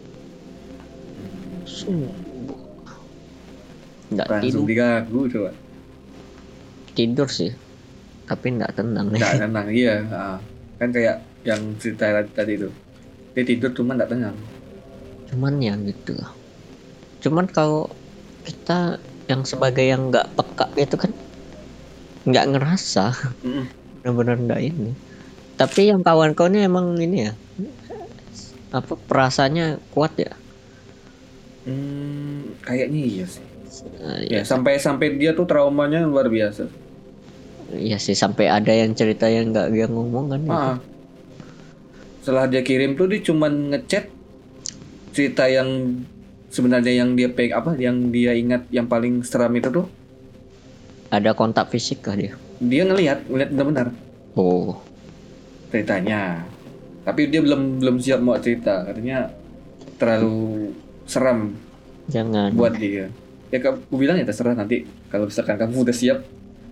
[4.07, 5.51] Nggak tidur, diganggu coba.
[6.93, 7.51] tidur sih.
[8.30, 9.21] Tapi nggak tenang nih.
[9.21, 9.91] Nggak tenang, iya.
[10.80, 11.15] Kan kayak
[11.47, 12.05] yang cerita
[12.38, 12.69] tadi itu.
[13.36, 14.38] Dia tidur cuma nggak tenang.
[15.30, 16.13] cuman ya gitu
[17.24, 17.89] cuman kalau
[18.47, 18.99] kita
[19.32, 21.11] yang sebagai yang nggak peka itu kan
[22.30, 23.05] nggak ngerasa
[23.43, 23.74] Mm-mm.
[24.03, 24.91] benar-benar nggak ini
[25.59, 27.34] tapi yang kawan-kawannya emang ini ya
[28.74, 30.32] apa perasaannya kuat ya
[31.63, 33.43] Hmm, kayaknya iya sih.
[34.03, 36.63] Eh, Ya, sampai sampai dia tuh traumanya luar biasa.
[37.72, 40.51] Iya sih sampai ada yang cerita yang nggak dia ngomong kan ya.
[40.51, 40.78] Ah.
[42.24, 44.11] Setelah dia kirim tuh dia cuman ngechat
[45.14, 46.01] cerita yang
[46.49, 49.86] sebenarnya yang dia peg apa yang dia ingat yang paling seram itu tuh.
[51.14, 52.34] Ada kontak fisik kah dia?
[52.57, 53.88] Dia ngelihat ngelihat benar-benar.
[54.34, 54.78] Oh.
[55.70, 56.45] Ceritanya.
[57.03, 58.86] Tapi dia belum belum siap mau cerita.
[58.86, 59.30] Katanya
[59.97, 60.72] terlalu
[61.05, 61.53] seram
[62.09, 62.53] jangan.
[62.53, 63.09] buat dia.
[63.53, 64.86] Ya aku bilang ya terserah nanti.
[65.14, 66.26] Kalau misalkan kamu udah siap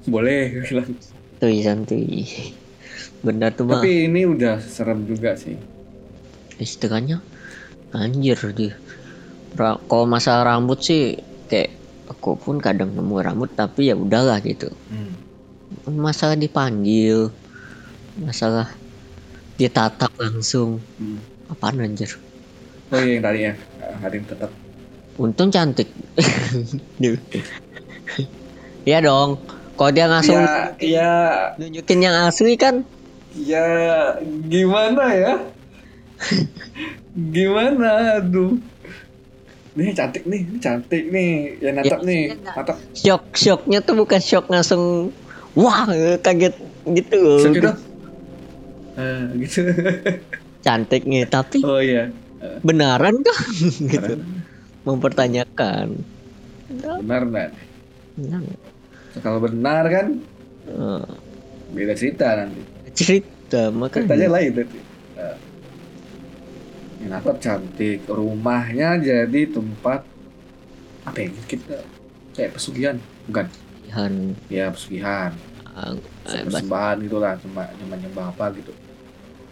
[0.07, 0.65] boleh.
[0.65, 0.89] Bilang
[1.41, 2.05] santuy santuy
[3.25, 5.57] benar tuh mah tapi ini udah serem juga sih.
[6.61, 7.17] Istilahnya
[7.93, 8.77] anjir dia.
[9.57, 11.17] Ra- kalau masalah rambut sih
[11.49, 11.73] kayak
[12.13, 14.69] aku pun kadang nemu rambut tapi ya udahlah gitu.
[14.93, 15.17] Hmm.
[15.87, 17.33] masalah dipanggil
[18.21, 18.69] masalah
[19.57, 20.77] ditatap langsung.
[21.01, 21.17] Hmm.
[21.49, 22.21] apaan anjir?
[22.93, 23.53] Oh iya yang tadi ya.
[24.13, 24.51] Yang tetap.
[25.17, 25.89] Untung cantik.
[28.81, 29.37] Iya dong
[29.81, 31.11] kalau dia langsung ya ya
[31.57, 32.85] nunjukin yang asli kan?
[33.33, 33.65] Ya
[34.45, 35.33] gimana ya?
[37.33, 38.21] Gimana?
[38.21, 38.61] Aduh.
[39.73, 41.31] Nih cantik nih ini cantik nih.
[41.57, 42.77] Ya natap Ya, nih nggak- natap.
[42.93, 45.09] Shock shocknya tuh bukan shock langsung
[45.53, 46.53] wah kaget
[46.85, 47.39] gitu loh.
[47.41, 47.69] Shock gitu
[48.93, 49.59] Eh, gitu.
[50.61, 52.13] Cantik nih tapi oh iya.
[52.61, 53.39] benaran kah?
[53.89, 54.13] Gitu.
[54.83, 55.97] Mempertanyakan.
[56.69, 57.49] Benar nggak
[58.13, 58.41] Benar.
[59.17, 60.07] Kalau benar kan
[60.63, 61.03] Eh,
[61.73, 62.61] beda cerita nanti.
[62.93, 64.79] Cerita ceritanya makanya lain berarti
[65.13, 65.35] Eh,
[67.03, 70.05] natap cantik rumahnya jadi tempat
[71.01, 71.81] apa ya kita
[72.31, 72.95] kayak pesugihan
[73.25, 73.49] bukan?
[73.83, 74.13] Tuhan
[74.47, 75.33] ya pesugihan.
[75.67, 75.99] Ah, eh,
[76.45, 77.63] bas- persembahan gitulah cuma
[77.97, 78.71] nyembah apa gitu.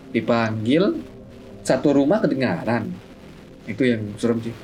[0.09, 1.01] Dipanggil
[1.61, 2.87] satu rumah kedengaran.
[3.65, 4.55] Itu yang serem sih.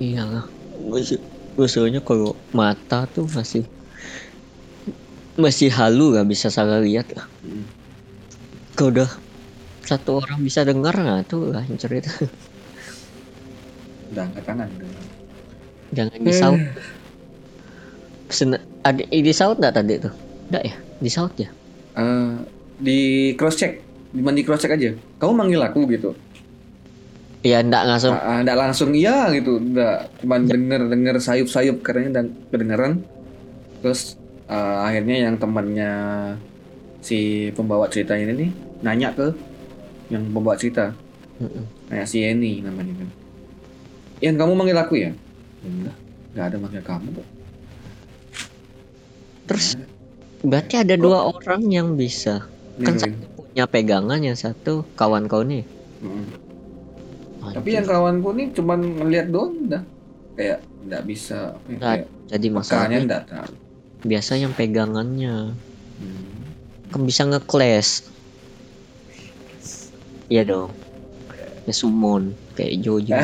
[0.00, 0.48] Iyalah
[0.80, 1.20] Masih-
[1.54, 3.68] maksudnya kalau mata tuh masih
[5.40, 7.64] masih halu nggak bisa salah lihat lah Hmm.
[8.76, 9.10] kalau udah
[9.82, 12.12] satu orang bisa dengar nah tuh lah yang cerita
[14.10, 14.68] Udah angkat tangan.
[15.90, 16.60] jangan disaut
[18.30, 20.14] Sen- ada di saut nggak tadi tuh
[20.48, 21.50] enggak ya di saut ya
[21.90, 22.32] Eh,
[22.78, 22.98] di
[23.34, 23.82] cross check,
[24.14, 24.94] di di cross check aja.
[25.18, 26.14] Kamu manggil aku gitu.
[27.42, 31.82] ya enggak langsung Ah, ah, nggak langsung iya gitu, nggak cuman denger denger sayup sayup
[31.82, 33.02] katanya dan kedengeran.
[33.82, 34.19] Terus
[34.50, 35.92] ah, akhirnya yang temannya
[37.00, 37.18] si
[37.54, 38.50] pembawa cerita ini nih
[38.82, 39.30] nanya ke
[40.10, 40.90] yang pembawa cerita,
[41.86, 43.08] nanya si Eni namanya kan.
[44.20, 45.10] Yang kamu manggil aku ya?
[45.62, 45.96] Enggak,
[46.34, 47.28] nggak ada manggil kamu kok.
[49.46, 49.74] terus
[50.40, 52.46] berarti ada dua orang yang bisa
[52.78, 53.02] kan Niruin.
[53.18, 55.64] satu punya pegangan yang satu kawan kau nih
[56.00, 56.32] Mm.
[57.42, 57.56] Anjir.
[57.60, 59.84] Tapi yang kawanku nih cuman ngeliat doang udah
[60.32, 63.52] kayak nggak bisa ya, Nggak, kayak jadi masalahnya nggak tahu.
[64.02, 65.52] Biasa yang pegangannya.
[66.00, 66.32] Hmm.
[66.90, 68.02] kan bisa nge-clash.
[70.30, 70.70] Iya dong.
[71.66, 72.34] Ya summon.
[72.56, 73.18] Kayak Jojo.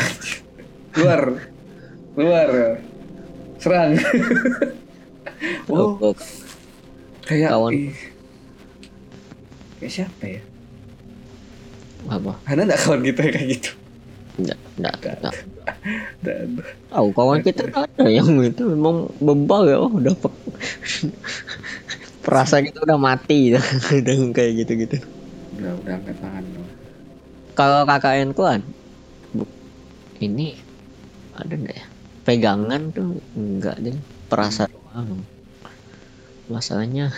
[0.97, 1.23] Keluar,
[2.17, 2.49] keluar,
[3.61, 4.01] serang.
[5.69, 6.15] oh, Oh,
[7.29, 7.73] kayak kawan.
[7.77, 7.93] ih.
[9.77, 10.41] kayak siapa ya?
[12.09, 12.33] apa?
[12.49, 13.71] Ada nggak kawan kita yang kayak gitu?
[14.37, 15.17] enggak enggak enggak
[16.93, 18.63] tahu kawan kita ada yang itu.
[18.73, 19.77] Memang bebal ya.
[19.77, 20.33] Oh dapat
[22.25, 23.55] perasaan itu udah mati
[24.01, 24.97] udah kayak gitu-gitu.
[25.55, 26.45] Udah, udah angkat tangan.
[27.59, 28.43] kalau KKN ku
[29.37, 29.53] bu-
[30.27, 30.43] ini
[31.41, 31.87] ada enggak ya?
[32.27, 33.97] Pegangan tuh enggak deh
[34.31, 35.11] perasa doang.
[36.47, 37.11] Masalahnya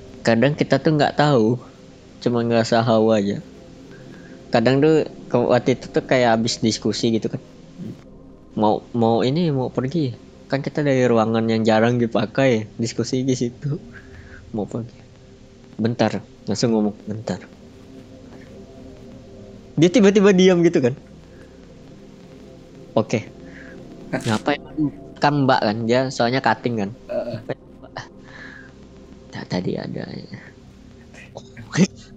[0.26, 1.46] kadang kita tuh nggak tahu
[2.22, 3.38] cuma ngerasa hawa aja.
[4.52, 4.94] Kadang tuh
[5.52, 7.40] waktu itu tuh kayak habis diskusi gitu kan.
[8.60, 9.98] Mau mau ini mau pergi
[10.52, 13.80] kan kita dari ruangan yang jarang dipakai diskusi di situ.
[14.52, 15.00] Mau pergi
[15.80, 17.40] bentar langsung ngomong bentar.
[19.80, 20.92] Dia tiba-tiba diam gitu kan?
[22.92, 23.24] Oke.
[24.12, 24.60] Ngapain?
[25.16, 26.90] Kan mbak kan dia soalnya cutting kan?
[29.32, 30.04] Nah, tadi ada.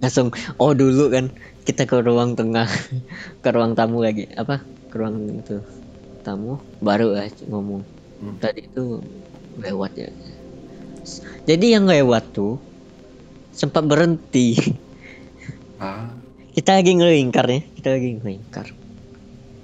[0.04, 0.28] Langsung
[0.60, 1.32] oh dulu kan
[1.64, 2.68] kita ke ruang tengah
[3.40, 4.28] ke ruang tamu lagi.
[4.36, 4.60] Apa?
[4.92, 5.64] Ke ruang itu
[6.20, 6.60] tamu.
[6.84, 8.36] Baru lah ngomong Hmm.
[8.40, 9.04] tadi itu
[9.60, 10.08] lewat ya.
[11.46, 12.60] Jadi yang lewat tuh
[13.52, 14.56] sempat berhenti.
[15.76, 16.08] Ah,
[16.56, 18.72] kita lagi ngelingkar ya kita lagi ngelingkar.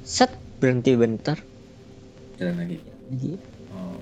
[0.05, 0.28] Set
[0.61, 1.40] berhenti bentar.
[2.36, 2.76] Jalan lagi.
[2.84, 3.32] lagi.
[3.72, 3.96] Oh,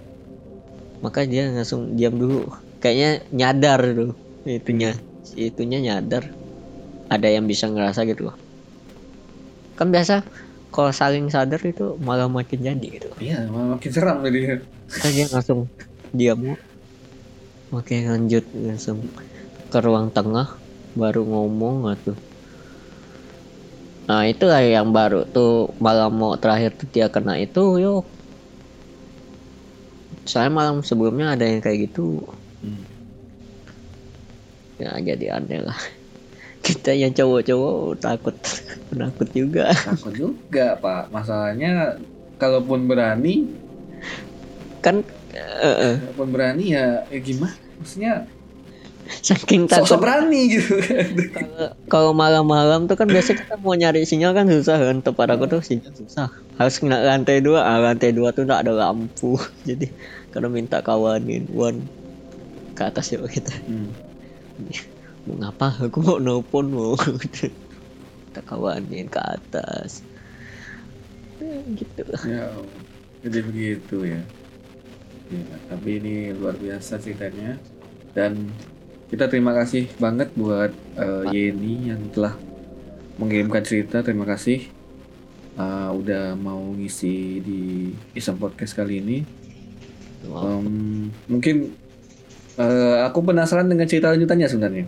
[0.98, 2.50] maka dia langsung diam dulu.
[2.82, 4.98] Kayaknya nyadar tuh itunya.
[5.38, 6.34] Itunya nyadar.
[7.06, 8.36] Ada yang bisa ngerasa gitu loh.
[9.78, 10.26] Kan biasa
[10.70, 13.10] kalau saling sadar itu malah makin jadi gitu.
[13.18, 14.38] Iya, malah makin seram tadi.
[14.90, 15.70] kan dia langsung
[16.14, 16.54] diam.
[17.70, 18.42] Oke lanjut.
[18.54, 19.06] Langsung
[19.70, 20.50] ke ruang tengah.
[20.94, 22.18] Baru ngomong atuh
[24.10, 25.70] nah itu lah yang baru tuh.
[25.78, 28.02] Malam mau terakhir tuh dia kena itu yuk
[30.30, 32.22] soalnya malam sebelumnya ada yang kayak gitu.
[32.60, 32.84] Hmm.
[34.78, 35.78] ya jadi aneh lah
[36.70, 38.36] kita yang cowok-cowok takut.
[38.90, 39.70] Penakut juga.
[39.72, 41.10] Takut juga, Pak.
[41.10, 41.98] Masalahnya
[42.36, 43.46] kalaupun berani,
[44.80, 47.54] kan eh, eh, kalaupun berani ya, ya gimana?
[47.78, 48.12] Maksudnya
[49.10, 50.00] saking sosok takut.
[50.00, 50.74] berani gitu.
[51.34, 55.02] Kalau- kalau malam-malam tuh kan biasa kita mau nyari sinyal kan susah kan.
[55.02, 56.30] Tempat aku tuh sinyal susah.
[56.56, 57.66] Harus kena lantai dua.
[57.66, 59.34] Ah, lantai dua tuh nggak ada lampu.
[59.68, 59.90] Jadi
[60.30, 61.82] karena minta kawanin one
[62.78, 63.52] ke atas yuk kita.
[63.66, 63.90] Hmm.
[65.28, 66.94] Mau ngapa aku mau nelpon mau
[67.34, 70.06] kita kawanin ke atas
[71.40, 72.52] Eh, gitu Ya,
[73.24, 74.20] jadi begitu ya.
[75.30, 77.56] Ya, tapi ini luar biasa ceritanya
[78.12, 78.50] dan
[79.08, 82.36] kita terima kasih banget buat eh, Yeni yang telah
[83.16, 84.04] mengirimkan cerita.
[84.04, 84.68] Terima kasih
[85.56, 87.60] eh, udah mau ngisi di
[88.12, 89.18] Isam Podcast kali ini.
[90.28, 90.60] Wow.
[90.60, 90.68] Em,
[91.24, 91.72] mungkin
[92.60, 94.86] eh, aku penasaran dengan cerita lanjutannya sebenarnya.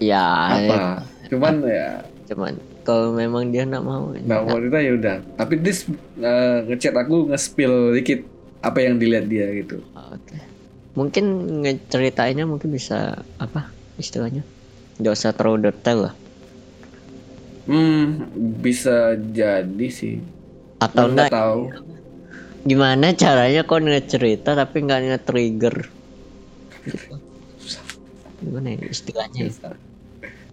[0.00, 0.26] Ya
[0.56, 1.04] Apa?
[1.28, 5.16] Cuman ya cuman kalau memang dia nggak mau nggak nggak- mau cerita ya udah.
[5.36, 5.78] Tapi dis
[6.16, 8.20] eh, ngechat aku nge-spill dikit
[8.60, 9.78] apa yang dilihat dia gitu.
[9.94, 10.36] Oke.
[10.92, 11.24] Mungkin
[11.62, 14.42] ngeceritainnya mungkin bisa apa istilahnya?
[14.98, 16.14] Gak usah terlalu detail lah.
[17.64, 18.26] Hmm,
[18.58, 20.18] bisa jadi sih.
[20.78, 21.60] Atau Nggak enggak tahu.
[22.60, 25.76] gimana caranya kok ngecerita tapi nggak nge-trigger?
[26.84, 27.14] Gitu.
[28.40, 29.40] Gimana ya istilahnya?
[29.46, 29.72] ya?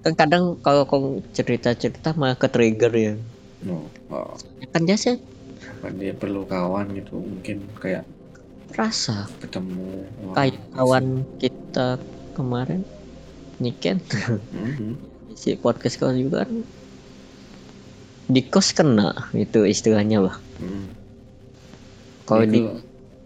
[0.08, 3.14] Kan kadang kalau kau cerita-cerita malah ke-trigger ya.
[3.68, 3.91] No.
[4.08, 4.39] Oh.
[4.72, 5.20] Kan biasa
[5.78, 8.05] apa dia perlu kawan gitu mungkin kayak
[8.74, 12.01] rasa ketemu kayak kawan kita
[12.34, 12.82] kemarin
[13.58, 14.01] Niken
[14.53, 14.97] Mhm.
[15.34, 16.66] si podcast kau juga kan
[18.28, 20.86] di kos kena itu istilahnya lah Mhm.
[22.26, 22.60] kalau di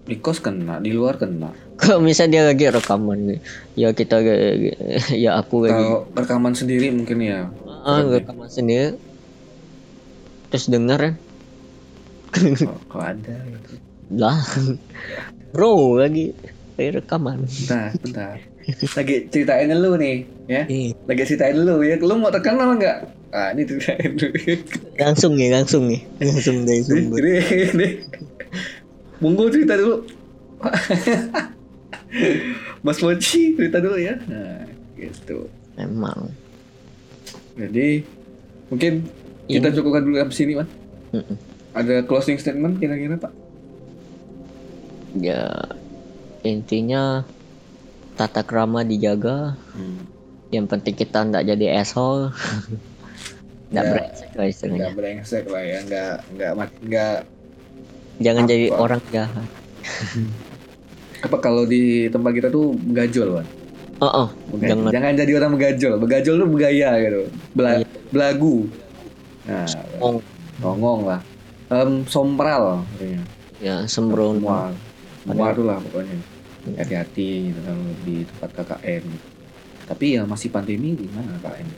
[0.07, 1.51] di kos kena di luar kena
[1.81, 3.39] kalau misalnya dia lagi rekaman nih,
[3.73, 4.21] ya kita
[5.17, 5.81] ya aku lagi.
[5.81, 7.49] Kalau rekaman sendiri mungkin ya.
[7.81, 8.95] Ah, rekaman sendiri.
[10.53, 11.15] Terus denger kan
[12.31, 13.71] kalau kalau ada gitu?
[14.13, 14.39] Lah
[15.51, 16.35] bro lagi
[16.77, 17.43] lagi rekaman.
[17.47, 18.35] Bentar bentar.
[18.99, 20.63] Lagi ceritain dulu nih ya.
[20.69, 21.95] Eh, lagi ceritain dulu ya.
[21.97, 22.97] Lu mau terkenal nggak?
[23.31, 24.35] Ah ini ceritain dulu
[24.99, 26.03] langsung nih langsung nih.
[26.19, 27.19] Langsung dari sumber.
[27.23, 27.35] Ini
[27.71, 27.87] ini.
[29.23, 30.03] Monggo cerita dulu
[32.85, 34.19] Mas Mochi cerita dulu ya.
[34.21, 35.47] Nah gitu.
[35.75, 36.29] Emang
[37.53, 38.03] jadi
[38.67, 39.07] mungkin
[39.45, 40.67] kita Ini- cukupkan dulu sampai sini man
[41.11, 41.35] Mm-mm.
[41.73, 43.31] ada closing statement kira-kira pak?
[45.13, 45.51] Ya
[46.41, 47.27] intinya
[48.13, 49.59] tata krama dijaga.
[50.49, 52.31] Yang penting kita nggak jadi asshole.
[53.71, 53.91] Nggak Ya.
[53.93, 54.79] brengsek lah istilahnya.
[54.81, 55.79] Nggak brengsek lah ya.
[55.81, 56.51] Nggak nggak
[56.81, 57.15] nggak
[58.19, 58.77] jangan jadi Apa?
[58.77, 59.47] orang jahat
[61.21, 63.47] apa kalau di tempat kita tuh begajol kan
[64.01, 64.89] oh, oh jangan.
[64.89, 65.93] jangan jadi orang begajol.
[66.01, 67.21] Begajol tuh begaya gitu.
[67.53, 67.85] Bela, Iya.
[68.09, 68.57] belagu.
[69.45, 69.65] Nah
[70.01, 70.21] ngomong
[70.61, 71.21] ngongong lah.
[71.71, 73.21] Em, sompral katanya.
[73.61, 74.41] Ya sembrono.
[74.41, 74.73] Semua.
[75.23, 76.17] Semua tuh lah pokoknya.
[76.81, 79.05] Hati-hati gitu kalau di tempat KKN
[79.81, 81.67] tapi ya masih pandemi gimana KKN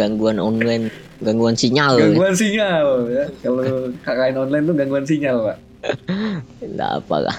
[0.00, 0.88] gangguan online
[1.20, 2.00] gangguan sinyal.
[2.00, 3.24] Gangguan sinyal ya.
[3.44, 5.67] Kalau KKN online tuh gangguan sinyal pak
[6.74, 7.36] nggak apa lah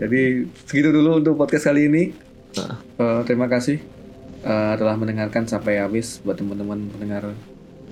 [0.00, 2.16] jadi segitu dulu untuk podcast kali ini.
[2.56, 3.76] Eh, terima kasih
[4.40, 6.24] eh, telah mendengarkan sampai habis.
[6.24, 7.36] Buat teman-teman pendengar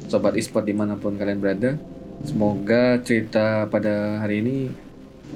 [0.09, 1.77] sobat e-sport di mana pun kalian berada
[2.25, 4.57] semoga cerita pada hari ini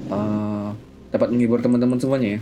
[0.09, 0.69] eh,
[1.13, 2.41] dapat menghibur teman-teman semuanya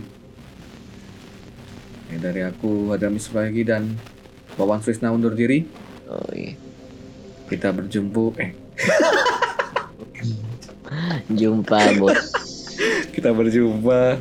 [2.08, 4.00] Ya, dari aku Adam Isfagi dan
[4.56, 5.68] Wawan Frisna undur diri.
[6.08, 6.56] Oh, iya.
[7.52, 8.56] kita berjumpa eh
[11.30, 12.32] jumpa bos.
[13.14, 14.18] Kita berjumpa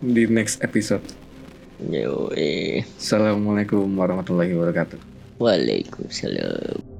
[0.00, 1.04] di next episode.
[1.80, 2.84] Yo, eh.
[2.96, 4.98] Assalamualaikum warahmatullahi wabarakatuh.
[5.36, 6.95] Waalaikumsalam